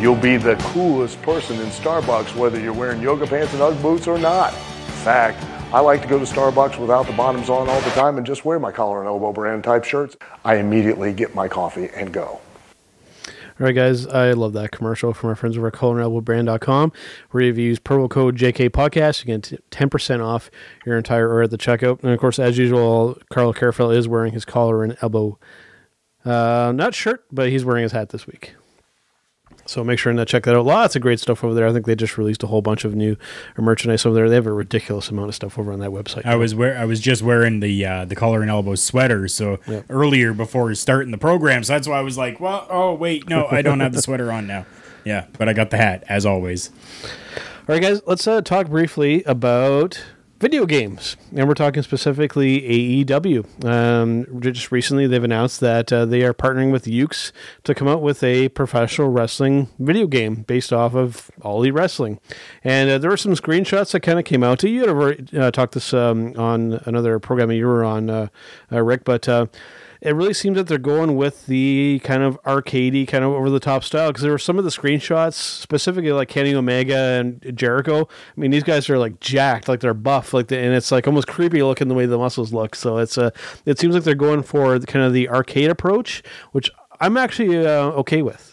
[0.00, 4.06] You'll be the coolest person in Starbucks whether you're wearing yoga pants and Ugg boots
[4.06, 4.52] or not.
[4.52, 5.42] In fact,
[5.74, 8.44] I like to go to Starbucks without the bottoms on all the time and just
[8.44, 10.16] wear my collar and elbow brand type shirts.
[10.44, 12.40] I immediately get my coffee and go.
[13.60, 16.92] All right, guys, I love that commercial from our friends over at collarandelbowbrand.com.
[17.30, 20.50] Where if you use promo code JK Podcast, you get 10% off
[20.86, 22.02] your entire order at the checkout.
[22.02, 25.38] And of course, as usual, Karl Karufel is wearing his collar and elbow
[26.24, 28.54] uh, not shirt, but he's wearing his hat this week.
[29.70, 30.64] So make sure to check that out.
[30.64, 31.68] Lots of great stuff over there.
[31.68, 33.16] I think they just released a whole bunch of new
[33.56, 34.28] merchandise over there.
[34.28, 36.26] They have a ridiculous amount of stuff over on that website.
[36.26, 39.28] I was wear I was just wearing the uh, the collar and elbow sweater.
[39.28, 39.84] So yep.
[39.88, 43.46] earlier before starting the program, so that's why I was like, well, oh wait, no,
[43.48, 44.66] I don't have the sweater on now.
[45.02, 46.68] Yeah, but I got the hat as always.
[47.02, 49.98] All right, guys, let's uh, talk briefly about
[50.40, 53.64] video games, and we're talking specifically AEW.
[53.64, 57.30] Um, just recently, they've announced that uh, they are partnering with Yuke's
[57.64, 62.20] to come out with a professional wrestling video game based off of All Elite Wrestling.
[62.64, 64.86] And uh, there were some screenshots that kind of came out to you.
[64.86, 68.28] had uh, talked this um, on another program you were on, uh,
[68.72, 69.46] uh, Rick, but uh,
[70.00, 73.60] it really seems that they're going with the kind of arcadey, kind of over the
[73.60, 74.08] top style.
[74.08, 78.08] Because there were some of the screenshots, specifically like Kenny Omega and Jericho.
[78.36, 81.06] I mean, these guys are like jacked, like they're buff, like the, and it's like
[81.06, 82.74] almost creepy looking the way the muscles look.
[82.74, 83.30] So it's a, uh,
[83.66, 86.22] it seems like they're going for kind of the arcade approach,
[86.52, 86.70] which
[87.00, 88.49] I'm actually uh, okay with.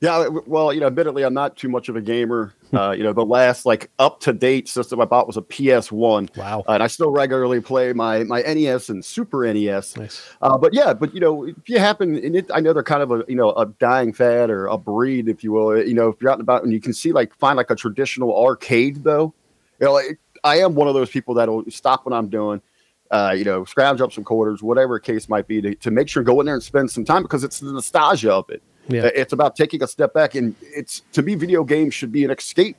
[0.00, 2.54] Yeah, well, you know, admittedly, I'm not too much of a gamer.
[2.72, 6.34] Uh, you know, the last like up to date system I bought was a PS1.
[6.38, 6.64] Wow.
[6.66, 9.98] Uh, and I still regularly play my my NES and Super NES.
[9.98, 10.22] Nice.
[10.40, 13.02] Uh, but yeah, but you know, if you happen, and it, I know they're kind
[13.02, 15.76] of a you know a dying fad or a breed, if you will.
[15.84, 17.76] You know, if you're out and about and you can see like find like a
[17.76, 19.34] traditional arcade though.
[19.80, 22.62] You know, like, I am one of those people that'll stop what I'm doing.
[23.10, 26.08] Uh, you know, scrounge up some quarters, whatever the case might be, to, to make
[26.08, 28.62] sure go in there and spend some time because it's the nostalgia of it.
[28.88, 29.02] Yeah.
[29.04, 32.24] Uh, It's about taking a step back, and it's to me, video games should be
[32.24, 32.76] an escape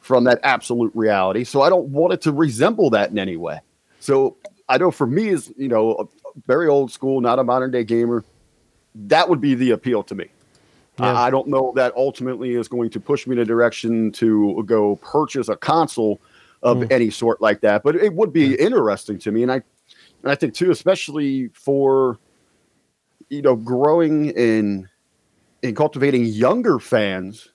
[0.00, 1.44] from that absolute reality.
[1.44, 3.60] So I don't want it to resemble that in any way.
[4.00, 4.36] So
[4.68, 6.08] I know for me, as you know, a-
[6.46, 8.24] very old school, not a modern day gamer,
[8.94, 10.26] that would be the appeal to me.
[10.98, 11.12] Yeah.
[11.12, 14.62] I I don't know that ultimately is going to push me in a direction to
[14.64, 16.20] go purchase a console
[16.62, 16.86] of Hmm.
[16.90, 19.62] any sort like that, but it would be interesting to me, and I
[20.22, 22.18] and I think too, especially for
[23.28, 24.88] you know growing in
[25.62, 27.50] in cultivating younger fans.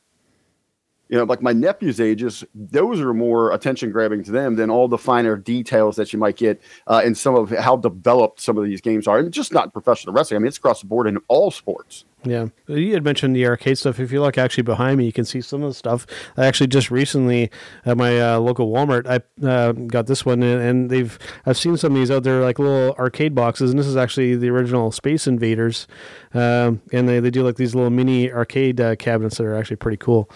[1.07, 4.87] You know, like my nephew's ages, those are more attention grabbing to them than all
[4.87, 8.65] the finer details that you might get uh, in some of how developed some of
[8.65, 10.37] these games are, and just not professional wrestling.
[10.37, 12.05] I mean, it's across the board in all sports.
[12.26, 13.99] Yeah, you had mentioned the arcade stuff.
[13.99, 16.07] If you look actually behind me, you can see some of the stuff.
[16.36, 17.51] I actually just recently
[17.86, 21.93] at my uh, local Walmart, I uh, got this one, and, they've I've seen some
[21.93, 25.28] of these out there like little arcade boxes, and this is actually the original Space
[25.28, 25.88] Invaders,
[26.34, 29.78] um, and they, they do like these little mini arcade uh, cabinets that are actually
[29.78, 30.30] pretty cool.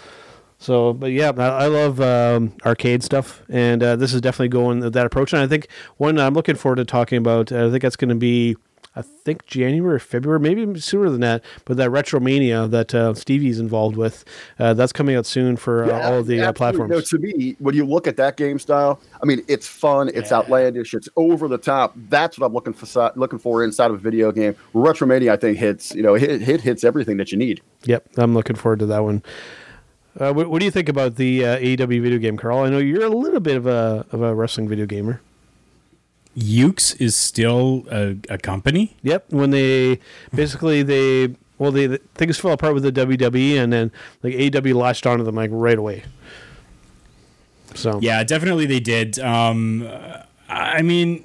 [0.61, 5.05] So, but yeah, I, love um, arcade stuff, and uh, this is definitely going that
[5.05, 5.31] approach.
[5.31, 7.53] And I think one I'm looking forward to talking about.
[7.53, 8.57] I think that's going to be,
[8.95, 11.43] I think January or February, maybe sooner than that.
[11.65, 14.25] But that Retromania that uh, Stevie's involved with,
[14.57, 16.87] uh, that's coming out soon for uh, Yeah, all of the uh, absolutely.
[16.87, 17.11] platforms.
[17.11, 20.31] No, to me, when you look at that game style, I mean, it's fun, it's
[20.31, 21.93] outlandish, it's over the top.
[22.09, 23.11] That's what I'm looking for.
[23.15, 24.55] Looking for inside of a video game.
[24.73, 25.93] Retromania, I think, hits.
[25.93, 27.61] You know, hit, hit hits everything that you need.
[27.83, 29.21] Yep, I'm looking forward to that one.
[30.19, 32.59] Uh, what, what do you think about the uh, AEW video game, Karl?
[32.59, 35.21] I know you're a little bit of a of a wrestling video gamer.
[36.39, 38.95] Yuke's is still a, a company.
[39.03, 39.31] Yep.
[39.31, 39.99] When they
[40.33, 43.91] basically they well they things fell apart with the WWE and then
[44.23, 46.03] like AEW latched onto them like right away.
[47.75, 49.19] So Yeah, definitely they did.
[49.19, 49.87] Um,
[50.47, 51.23] I mean,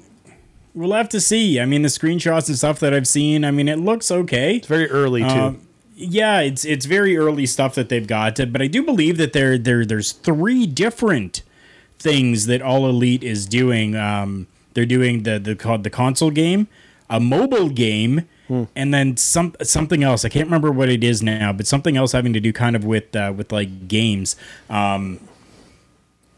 [0.73, 1.59] we'll have to see.
[1.59, 3.43] I mean, the screenshots and stuff that I've seen.
[3.43, 4.57] I mean, it looks okay.
[4.57, 5.27] it's very early too.
[5.27, 5.61] Um,
[5.95, 9.57] yeah, it's it's very early stuff that they've got, but I do believe that there
[9.57, 11.41] there there's three different
[11.97, 13.95] things that All Elite is doing.
[13.95, 16.67] Um, they're doing the the called the console game,
[17.09, 18.27] a mobile game,
[18.75, 20.23] and then some something else.
[20.23, 22.85] I can't remember what it is now, but something else having to do kind of
[22.85, 24.35] with uh, with like games.
[24.69, 25.19] Um,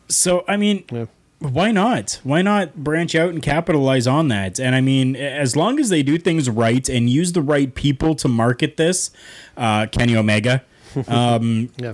[0.07, 1.05] so I mean, Yeah.
[1.39, 2.19] why not?
[2.23, 4.59] Why not branch out and capitalize on that?
[4.59, 8.15] And I mean, as long as they do things right and use the right people
[8.15, 9.11] to market this,
[9.57, 10.63] uh, Kenny Omega,
[11.07, 11.93] um, yeah.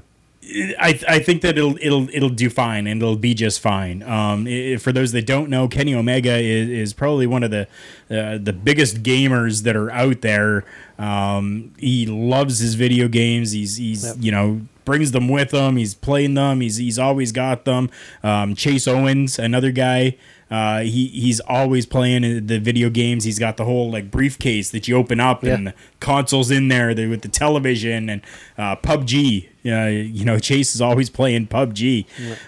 [0.80, 4.04] I, I think that it'll it'll it'll do fine and it'll be just fine.
[4.04, 7.68] Um, i- for those that don't know, Kenny Omega is, is probably one of the
[8.10, 10.66] uh, the biggest gamers that are out there.
[11.00, 13.52] Um, he loves his video games.
[13.52, 15.78] He's he's you know brings them with him.
[15.78, 16.62] He's playing them.
[16.62, 17.90] He's he's always got them.
[18.22, 20.18] Um, Chase Owens, another guy.
[20.54, 23.24] Uh, he he's always playing the video games.
[23.24, 26.94] He's got the whole like briefcase that you open up and the consoles in there
[26.94, 28.22] the, with the television and
[28.56, 29.50] uh, PUBG.
[29.66, 32.06] Uh, you know, Chase is always playing PUBG.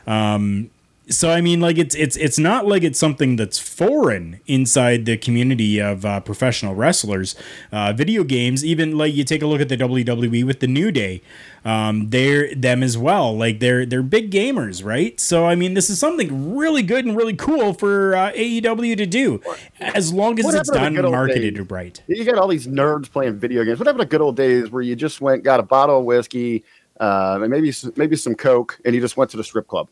[0.08, 0.70] Um,
[1.10, 5.18] so I mean, like it's it's it's not like it's something that's foreign inside the
[5.18, 7.36] community of uh, professional wrestlers.
[7.72, 10.92] Uh, video games, even like you take a look at the WWE with the New
[10.92, 11.22] Day,
[11.64, 13.38] um, they're them as well.
[13.38, 15.20] Like they're they're big gamers, right?
[15.20, 19.06] So I mean, this is something really good and really cool for uh, AEW to
[19.06, 19.42] do,
[19.80, 21.72] as long as What it's happened to the done and marketed days?
[21.72, 22.02] right.
[22.08, 23.78] You got all these nerds playing video games.
[23.80, 26.64] What happened to good old days where you just went, got a bottle of whiskey,
[27.00, 29.88] uh, and maybe maybe some coke, and you just went to the strip club?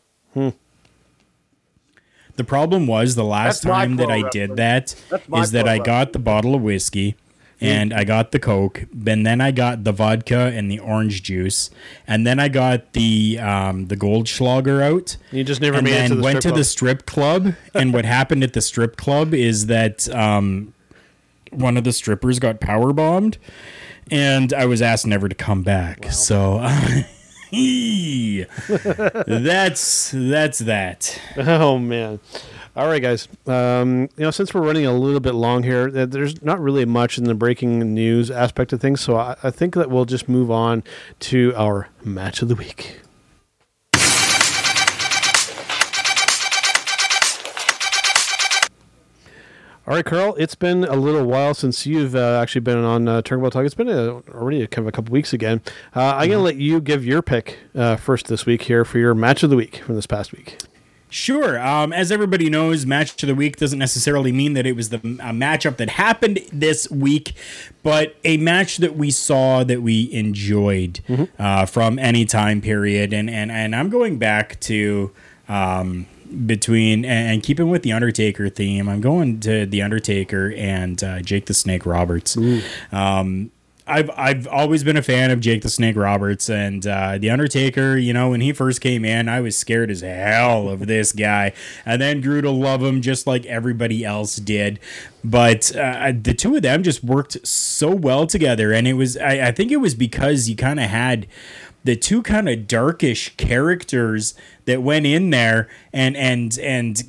[2.36, 4.30] The problem was the last That's my time that I wrestling.
[4.48, 7.16] did that That's my is that pro I got the bottle of whiskey
[7.60, 11.70] and I got the Coke, and then I got the vodka and the orange juice,
[12.06, 15.16] and then I got the um, the Goldschlager out.
[15.30, 17.54] You just never and made it then to the went strip to the strip club.
[17.74, 20.74] and what happened at the strip club is that um,
[21.50, 23.38] one of the strippers got power bombed,
[24.10, 26.12] and I was asked never to come back.
[26.12, 26.58] So.
[29.26, 31.20] that's that's that.
[31.36, 32.20] Oh man.
[32.76, 33.28] All right, guys.
[33.46, 36.84] Um, you know, since we're running a little bit long here, uh, there's not really
[36.84, 40.28] much in the breaking news aspect of things, so I, I think that we'll just
[40.28, 40.82] move on
[41.20, 43.00] to our match of the week.
[49.86, 50.34] All right, Karl.
[50.36, 53.66] It's been a little while since you've uh, actually been on uh, Turnbuckle Talk.
[53.66, 55.60] It's been a, already a, kind of a couple weeks again.
[55.94, 58.96] Uh, I'm going to let you give your pick uh, first this week here for
[58.96, 60.56] your match of the week from this past week.
[61.10, 61.60] Sure.
[61.60, 64.96] Um, as everybody knows, match of the week doesn't necessarily mean that it was the
[64.96, 67.34] a matchup that happened this week,
[67.82, 71.00] but a match that we saw that we enjoyed
[71.38, 73.12] uh, from any time period.
[73.12, 75.12] And and and I'm going back to.
[75.46, 76.06] Um,
[76.46, 81.46] between and keeping with the Undertaker theme, I'm going to the Undertaker and uh, Jake
[81.46, 82.36] the Snake Roberts.
[82.92, 83.50] Um,
[83.86, 87.98] I've I've always been a fan of Jake the Snake Roberts and uh, the Undertaker.
[87.98, 91.52] You know, when he first came in, I was scared as hell of this guy,
[91.84, 94.80] and then grew to love him just like everybody else did.
[95.22, 99.48] But uh, the two of them just worked so well together, and it was I,
[99.48, 101.26] I think it was because you kind of had
[101.84, 104.34] the two kind of darkish characters
[104.66, 107.02] that went in there and and and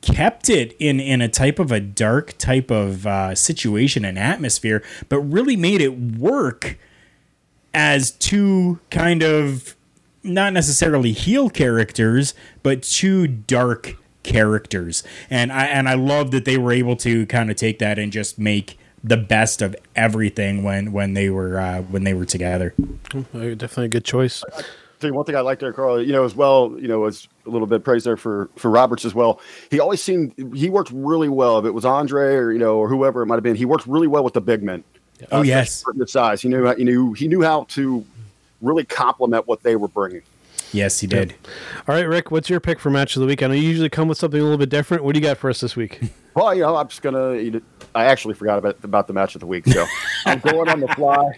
[0.00, 4.82] kept it in in a type of a dark type of uh, situation and atmosphere,
[5.08, 6.78] but really made it work
[7.72, 9.76] as two kind of
[10.22, 15.02] not necessarily heel characters, but two dark characters.
[15.30, 18.12] And I and I love that they were able to kind of take that and
[18.12, 22.74] just make the best of everything when when they were uh, when they were together.
[23.10, 24.44] Definitely a good choice.
[25.08, 26.02] You one thing I like there, Karl.
[26.02, 26.74] You know, as well.
[26.78, 29.40] You know, as a little bit praise there for for Roberts as well.
[29.70, 31.58] He always seemed he worked really well.
[31.58, 33.86] If it was Andre or you know or whoever it might have been, he worked
[33.86, 34.84] really well with the big men.
[35.30, 36.40] Oh uh, yes, the size.
[36.42, 38.04] He knew he knew he knew how to
[38.60, 40.22] really complement what they were bringing.
[40.72, 41.34] yes, he did.
[41.86, 43.42] All right, Rick, what's your pick for match of the week?
[43.42, 45.04] I know you usually come with something a little bit different.
[45.04, 46.00] What do you got for us this week?
[46.34, 47.60] Well, you know, I'm just gonna.
[47.94, 49.84] I actually forgot about about the match of the week, so
[50.24, 51.32] I'm going on the fly.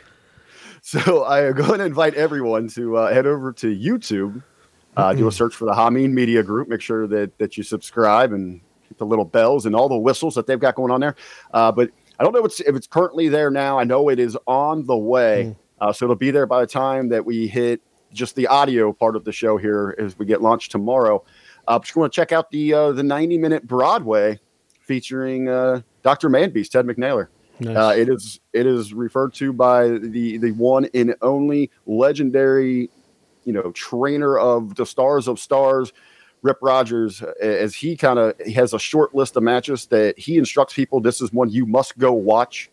[0.94, 4.42] So I am going to invite everyone to uh, head over to YouTube,
[4.96, 6.68] uh, do a search for the Hameen Media Group.
[6.68, 10.36] Make sure that that you subscribe and hit the little bells and all the whistles
[10.36, 11.16] that they've got going on there.
[11.52, 11.90] Uh, but
[12.20, 13.76] I don't know if it's, if it's currently there now.
[13.76, 17.08] I know it is on the way, uh, so it'll be there by the time
[17.08, 17.80] that we hit
[18.12, 21.24] just the audio part of the show here as we get launched tomorrow.
[21.66, 24.38] Uh, but you want to check out the uh, the 90 minute Broadway
[24.80, 26.28] featuring uh, Dr.
[26.28, 27.26] Manbeast, Ted McNaylor.
[27.60, 27.76] Nice.
[27.76, 32.90] Uh, it is it is referred to by the the one and only legendary,
[33.44, 35.92] you know, trainer of the stars of stars,
[36.42, 37.22] Rip Rogers.
[37.40, 41.00] As he kind of has a short list of matches that he instructs people.
[41.00, 42.70] This is one you must go watch,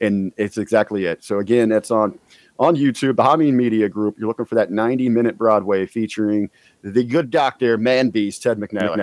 [0.00, 1.24] and it's exactly it.
[1.24, 2.18] So again, that's on
[2.58, 4.16] on YouTube, the Hameen Media Group.
[4.18, 6.48] You're looking for that 90 minute Broadway featuring
[6.82, 8.96] the good doctor, Man Beast, Ted McNaylor.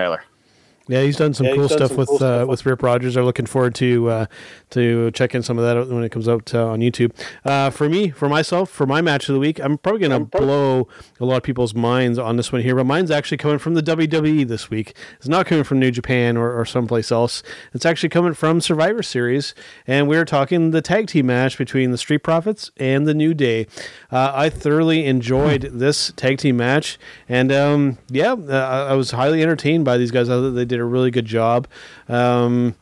[0.87, 2.47] Yeah, he's done some Yeah, cool done stuff some with cool uh, stuff.
[2.49, 3.15] with Rip Rogers.
[3.15, 4.25] I'm looking forward to uh,
[4.71, 7.11] to checking some of that out when it comes out uh, on YouTube.
[7.45, 10.37] Uh, for me, for myself, for my match of the week, I'm probably going to
[10.37, 10.87] blow
[11.21, 13.81] a lot of people's minds on this one here, but mine's actually coming from the
[13.81, 14.93] WWE this week.
[15.17, 17.43] It's not coming from New Japan or, or someplace else.
[17.73, 19.55] It's actually coming from Survivor Series,
[19.87, 23.67] and we're talking the tag team match between the Street Profits and the New Day.
[24.11, 26.97] Uh, I thoroughly enjoyed this tag team match,
[27.29, 28.53] and um, yeah, uh,
[28.87, 30.29] I I was highly entertained by these guys.
[30.29, 31.67] I thought they did a really good job.
[32.09, 32.75] Um,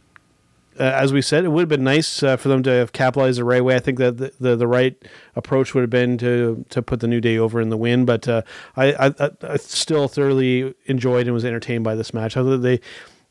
[0.80, 3.38] uh, as we said, it would have been nice uh, for them to have capitalized
[3.38, 3.76] the right way.
[3.76, 4.96] I think that the, the, the right
[5.36, 8.06] approach would have been to to put the New Day over in the win.
[8.06, 8.42] But uh,
[8.78, 12.38] I, I I- still thoroughly enjoyed and was entertained by this match.
[12.38, 12.80] I thought they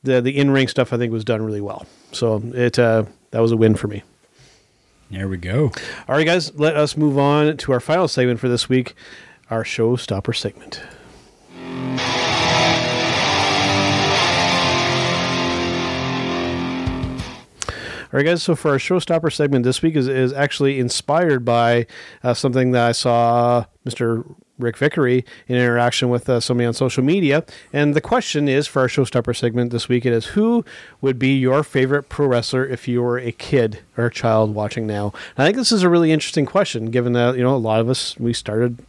[0.03, 1.87] the the in ring stuff I think was done really well.
[2.13, 4.03] So it uh, that was a win for me.
[5.11, 5.73] There we go.
[6.09, 8.95] All right, guys, let us move on to our final segment for this week,
[9.49, 10.83] our showstopper segment.
[18.13, 18.43] All right, guys.
[18.43, 21.87] So for our showstopper segment this week is, is actually inspired by
[22.25, 24.35] uh, something that I saw Mr.
[24.59, 27.45] Rick Vickrey in interaction with uh, somebody on social media.
[27.73, 30.65] And the question is for our showstopper segment this week: it is who
[31.01, 34.89] would be your favorite pro wrestler if you were a kid or a child watching
[34.89, 35.13] now?
[35.37, 37.79] And I think this is a really interesting question, given that you know a lot
[37.79, 38.85] of us we started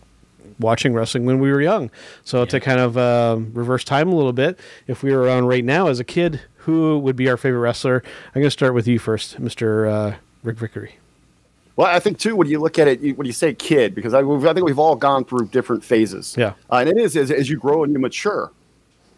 [0.59, 1.91] watching wrestling when we were young.
[2.23, 5.65] So to kind of uh, reverse time a little bit, if we were around right
[5.65, 8.03] now as a kid, who would be our favorite wrestler?
[8.27, 10.91] I'm going to start with you first, Mister uh, Rick Vickrey.
[11.75, 14.13] Well, I think too when you look at it, you, when you say kid, because
[14.13, 16.35] I, I think we've all gone through different phases.
[16.37, 16.53] Yeah.
[16.69, 18.51] uh, and it is as, as you grow and you mature.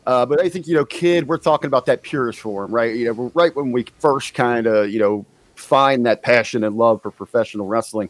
[0.05, 2.95] Uh, but I think you know, kid, we're talking about that purest form, right?
[2.95, 5.25] You know, right when we first kind of you know
[5.55, 8.09] find that passion and love for professional wrestling,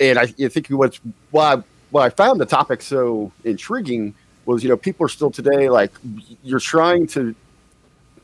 [0.00, 1.00] and I, I think what's
[1.30, 4.14] why why I found the topic so intriguing
[4.44, 5.92] was you know people are still today like
[6.44, 7.34] you're trying to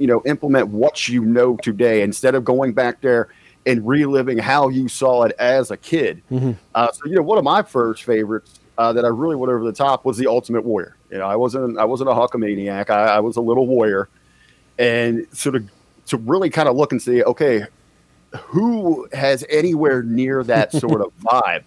[0.03, 3.29] you know implement what you know today instead of going back there
[3.67, 6.21] and reliving how you saw it as a kid.
[6.75, 9.65] Uh, so you know, one of my first favorites uh, that I really went over
[9.65, 10.97] the top was the Ultimate Warrior.
[11.11, 12.91] You know, I wasn't I wasn't a Hulkamaniac.
[12.91, 14.09] I, I was a little warrior,
[14.79, 15.71] and sort of
[16.07, 17.65] to really kind of look and see, okay,
[18.41, 21.63] who has anywhere near that sort of vibe,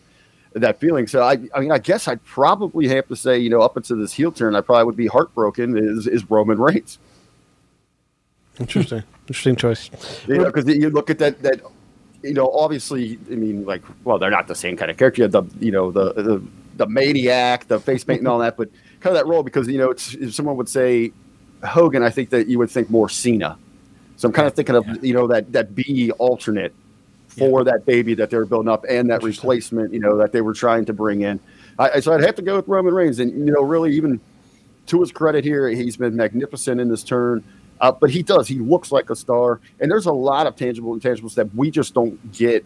[0.54, 1.08] that feeling.
[1.08, 3.98] So I, I mean, I guess I'd probably have to say, you know, up until
[3.98, 5.78] this heel turn, I probably would be heartbroken.
[5.78, 7.00] Is is Roman Reigns?
[8.60, 9.90] Interesting, interesting choice.
[10.28, 11.62] You know, because you look at that that
[12.24, 15.20] you know, obviously, I mean, like, well, they're not the same kind of character.
[15.22, 16.44] You have the you know the the,
[16.78, 19.78] the maniac, the face paint, and all that, but kind of that role because you
[19.78, 21.12] know, it's, if someone would say
[21.64, 23.58] Hogan, I think that you would think more Cena.
[24.18, 24.96] So I'm kind of thinking of Yeah.
[25.02, 26.74] you know that that B alternate
[27.28, 30.40] for that baby that they were building up and that replacement, you know, that they
[30.40, 31.38] were trying to bring in.
[31.78, 34.22] I, I- so I'd have to go with Roman Reigns, and you know, really, even
[34.88, 37.44] to his credit here, he's been magnificent in this turn.
[37.82, 40.98] Uh, but he does; he looks like a star, and there's a lot of tangible
[40.98, 42.66] intangibles that we just don't get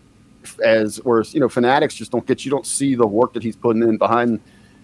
[0.63, 2.45] as, or you know, fanatics just don't get.
[2.45, 4.39] You don't see the work that he's putting in behind,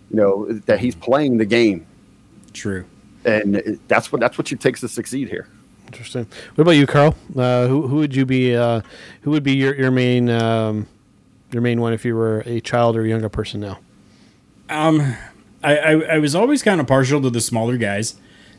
[0.10, 1.86] you know, that he's playing the game,
[2.54, 2.86] True.
[3.24, 5.48] and that's what that's what it takes to succeed here.
[5.88, 6.28] Interesting.
[6.56, 7.16] What about you, Karl?
[7.36, 8.56] Uh, who who would you be?
[8.56, 8.82] Uh,
[9.22, 10.88] who would be your your main um,
[11.52, 13.80] your main one if you were a child or younger person now?
[14.70, 15.16] Um,
[15.64, 18.16] I, I, I was always kind of partial to the smaller guys,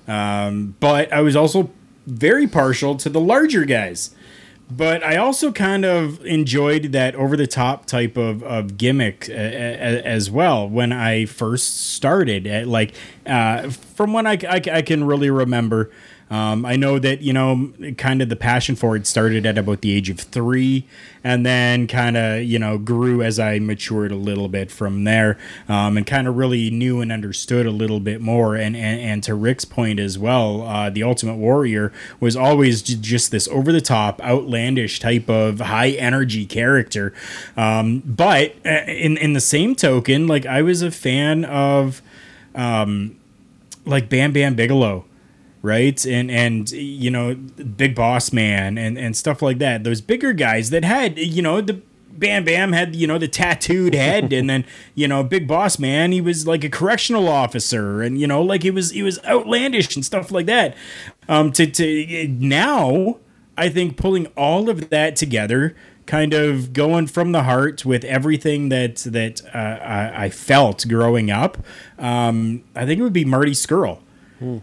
[0.06, 1.70] um, but I was also
[2.06, 4.14] very partial to the larger guys.
[4.68, 9.32] But I also kind of enjoyed that over the top type of, of gimmick uh,
[9.34, 12.48] a- as well when I first started.
[12.48, 12.92] Uh, Like,
[13.26, 15.90] uh, from when I, I, I can really remember.
[16.28, 19.80] Um, I know that, you know, kind of the passion for it started at about
[19.80, 20.84] the age of three
[21.22, 25.38] and then kind of, you know, grew as I matured a little bit from there
[25.68, 28.56] um, and kind of really knew and understood a little bit more.
[28.56, 33.30] And, and, and to Rick's point as well, uh, the Ultimate Warrior was always just
[33.30, 37.14] this over the top, outlandish type of high energy character.
[37.56, 42.02] Um, but uh, in, in the same token, like I was a fan of
[42.54, 43.16] um,
[43.84, 45.04] like Bam Bam Bigelow
[45.66, 46.06] right?
[46.06, 49.84] And and you know big boss man and and stuff like that.
[49.84, 53.94] Those bigger guys that had you know the bam bam had you know the tattooed
[53.94, 54.32] head.
[54.32, 54.64] And then
[54.94, 58.00] you know big boss man he was like a correctional officer.
[58.00, 60.76] And you know like it was it was outlandish and stuff like that.
[61.28, 63.18] Um to to now
[63.56, 65.74] i think pulling all of that together
[66.06, 71.30] kind of going from the heart with everything that that uh, I, I felt growing
[71.30, 71.58] up
[71.98, 74.00] um i think it would be marty Scurll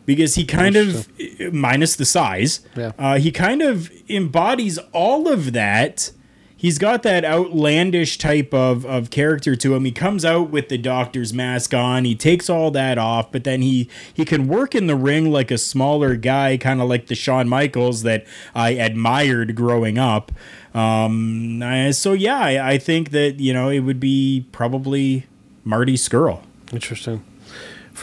[0.06, 1.08] because he kind of
[1.54, 2.92] minus the size Yeah.
[3.00, 6.12] uh, he kind of embodies all of that.
[6.56, 9.84] He's got that outlandish type of, of character to him.
[9.84, 12.06] He comes out with the doctor's mask on.
[12.06, 15.52] He takes all that off but then he he can work in the ring like
[15.52, 20.32] a smaller guy kind of like the Shawn Michaels that I admired growing up.
[20.74, 25.26] Um, I- so yeah I, I think that you know it would be probably
[25.66, 26.42] Marty Scurll.
[26.72, 27.24] Interesting.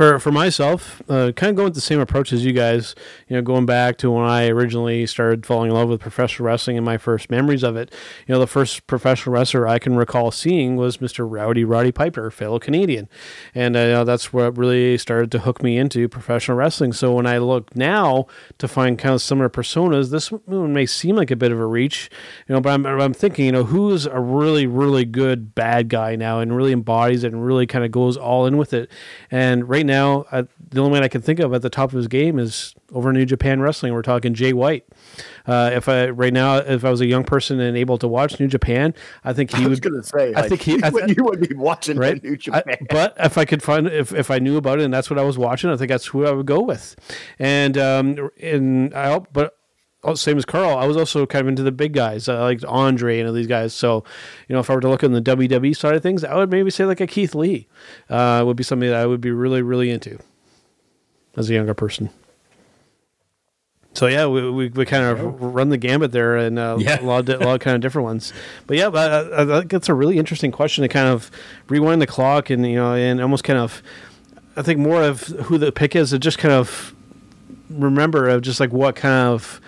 [0.00, 2.94] For for myself, uh, kind of going with the same approach as you guys.
[3.28, 6.78] You know, going back to when I originally started falling in love with professional wrestling
[6.78, 7.92] and my first memories of it.
[8.26, 11.30] You know, the first professional wrestler I can recall seeing was Mr.
[11.30, 13.10] Rowdy Roddy Piper, fellow Canadian,
[13.54, 16.94] and uh, you know, that's what really started to hook me into professional wrestling.
[16.94, 18.24] So when I look now
[18.56, 21.66] to find kind of similar personas, this one may seem like a bit of a
[21.66, 22.08] reach,
[22.48, 26.16] you know, but I'm I'm thinking, you know, who's a really really good bad guy
[26.16, 28.90] now and really embodies it and really kind of goes all in with it.
[29.30, 31.96] And right now, I, the only man I can think of at the top of
[31.96, 33.92] his game is over New Japan Wrestling.
[33.92, 34.86] We're talking Jay White.
[35.46, 38.38] Uh, if I right now, if I was a young person and able to watch
[38.40, 39.90] New Japan, I think he I was would.
[39.90, 42.22] going to say, I like, think he- I you, th- you would be watching right?
[42.22, 42.76] New I- Japan.
[42.88, 45.22] but if I could find if, if I knew about it and that's what I
[45.22, 46.96] was watching, I think that's who I would go with.
[47.38, 49.56] And um and I hope, but
[50.14, 52.28] same as Karl, I was also kind of into the big guys.
[52.28, 53.74] I liked Andre and all these guys.
[53.74, 54.02] So,
[54.48, 56.50] you know, if I were to look on the WWE side of things, I would
[56.50, 57.68] maybe say like a Keith Lee
[58.08, 60.18] uh, would be something that I would be really really into
[61.36, 62.10] as a younger person.
[63.92, 67.00] So yeah, we, we, we kind of run the gambit there, and uh, Yeah.
[67.00, 68.32] a lot of a lot of kind of different ones.
[68.68, 71.30] But yeah, but I, I think that's a really interesting question to kind of
[71.68, 73.82] rewind the clock and you know and almost kind of
[74.56, 76.94] I think more of who the pick is to just kind of
[77.68, 79.60] remember of just like what kind of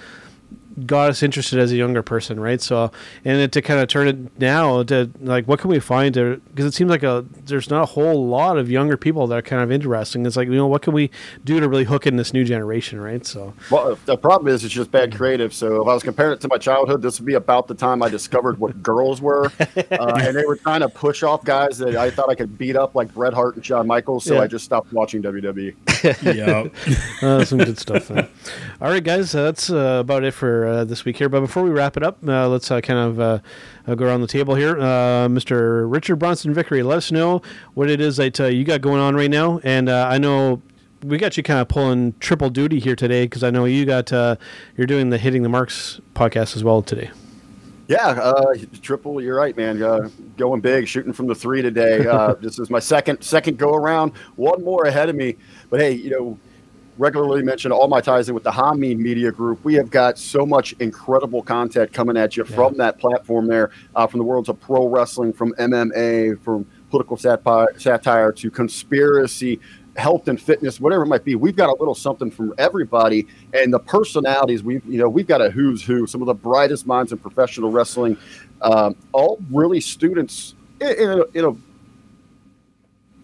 [0.86, 2.60] got us interested as a younger person, right?
[2.60, 2.90] So,
[3.24, 6.40] and it, to kind of turn it now to like, what can we find to?
[6.48, 9.42] Because it seems like a there's not a whole lot of younger people that are
[9.42, 10.26] kind of interesting.
[10.26, 11.10] It's like you know, what can we
[11.44, 13.24] do to really hook in this new generation, right?
[13.24, 15.54] So, Well, the problem is it's just bad creative.
[15.54, 18.02] So if I was comparing it to my childhood, this would be about the time
[18.02, 21.96] I discovered what girls were, uh, and they were trying to push off guys that
[21.96, 24.24] I thought I could beat up, like Bret Hart and Shawn Michaels.
[24.24, 24.42] So Yeah.
[24.42, 25.22] I just stopped watching.
[25.22, 25.74] WWE.
[26.34, 28.08] yeah uh, some good stuff.
[28.08, 28.28] Then.
[28.80, 31.28] All right, guys, uh, that's uh, about it for uh, this week here.
[31.28, 33.38] But before we wrap it up, uh, let's uh, kind of uh,
[33.86, 34.78] uh, go around the table here.
[34.78, 35.90] Uh, Mr.
[35.90, 37.42] Richard Bronson Vickrey, let us know
[37.74, 39.60] what it is that uh, you got going on right now.
[39.64, 40.62] And uh, I know
[41.04, 44.12] we got you kind of pulling triple duty here today because I know you got
[44.12, 44.36] uh,
[44.76, 47.10] you're doing the hitting the marks podcast as well today.
[47.88, 49.20] Yeah, uh, triple.
[49.20, 49.82] You're right, man.
[49.82, 52.06] Uh, going big, shooting from the three today.
[52.06, 54.12] Uh, this is my second second go around.
[54.36, 55.36] One more ahead of me,
[55.68, 56.38] but hey, you know,
[56.98, 59.64] regularly mention all my ties in with the Hameen Media Group.
[59.64, 62.54] We have got so much incredible content coming at you yeah.
[62.54, 67.16] from that platform there, uh, from the worlds of pro wrestling, from MMA, from political
[67.16, 69.60] satire, satire to conspiracy
[69.96, 71.34] health and fitness, whatever it might be.
[71.34, 74.62] We've got a little something from everybody, and the personalities.
[74.62, 77.70] We've you know we've got a who's who, some of the brightest minds in professional
[77.70, 78.16] wrestling,
[78.62, 81.52] um, all really students in, in, a, in, a,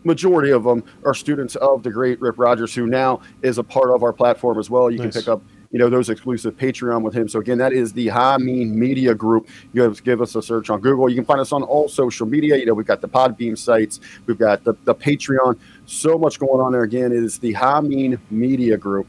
[0.09, 3.91] majority of them are students of the great Rip Rogers, who now is a part
[3.91, 4.91] of our platform as well.
[4.91, 5.13] You nice.
[5.13, 7.29] can pick up you know those exclusive Patreon with him.
[7.29, 9.49] So again, that is the High Hameen Media Group.
[9.73, 11.09] You to give us a search on Google.
[11.11, 12.57] You can find us on all social media.
[12.57, 15.59] You know we've got the Podbean sites, we've got the, the Patreon.
[15.87, 16.83] So much going on there.
[16.83, 19.07] Again, it is the High Hameen Media Group.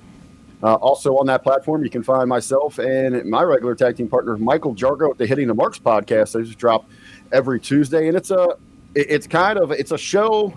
[0.62, 4.38] Uh, also on that platform, you can find myself and my regular tag team partner
[4.38, 6.34] Michael Jargo at the Hitting the Marks podcast.
[6.34, 6.86] They just drop
[7.32, 8.58] every Tuesday, and it's a
[8.96, 10.54] it's kind of it's a show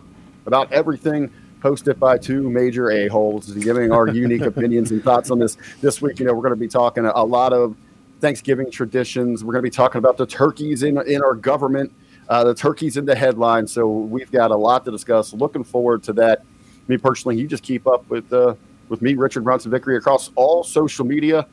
[0.47, 1.31] about everything
[1.61, 5.57] hosted by two major a-holes giving our unique opinions and thoughts on this.
[5.81, 7.77] This week you know we're going to be talking a, lot of
[8.21, 9.45] thanksgiving traditions.
[9.45, 11.93] We're going to be talking about the turkeys in, in our government
[12.29, 15.33] uh, the turkeys in the headline so we've got a lot to discuss.
[15.33, 16.45] Looking forward to that.
[16.89, 18.55] Me personally you just keep up with uh,
[18.89, 21.47] with me richard bronson Vickrey across all social media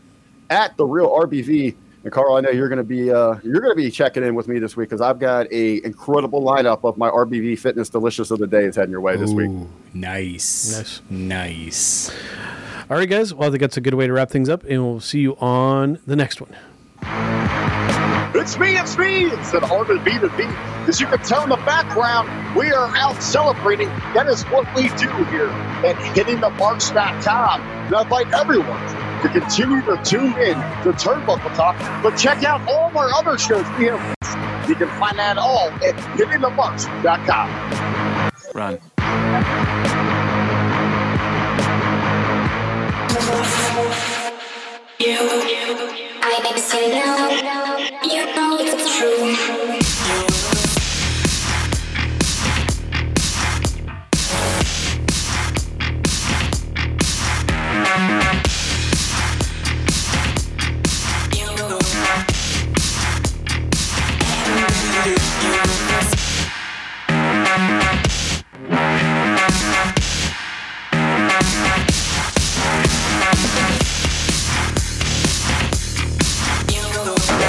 [0.49, 1.75] at the real rbv
[2.09, 4.33] and Karl, I know you're going to be uh, you're going to be checking in
[4.33, 8.31] with me this week because I've got a incredible lineup of my RBV Fitness Delicious
[8.31, 9.51] of the Day is heading your way this Ooh, week.
[9.93, 12.09] Nice, nice, nice.
[12.89, 13.31] All right, guys.
[13.31, 15.35] Well, I think that's a good way to wrap things up, and we'll see you
[15.35, 16.55] on the next one.
[18.33, 19.25] It's me, it's me.
[19.25, 20.47] It's an RBV to beat.
[20.89, 23.89] As you can tell in the background, we are out celebrating.
[24.15, 25.49] That is what we do here
[25.85, 27.61] at hittingthemarks.com.
[27.61, 32.61] And I invite everyone to continue to tune in to Turnbuckle Talk, but check out
[32.67, 34.15] all of our other shows we have.
[34.69, 37.49] You can find that all at hittingthemarks.com.
[38.53, 38.79] Run.
[44.99, 45.17] You,
[46.21, 46.87] I make say
[48.03, 49.35] you know it's true.
[65.05, 65.29] You.
[77.05, 77.48] know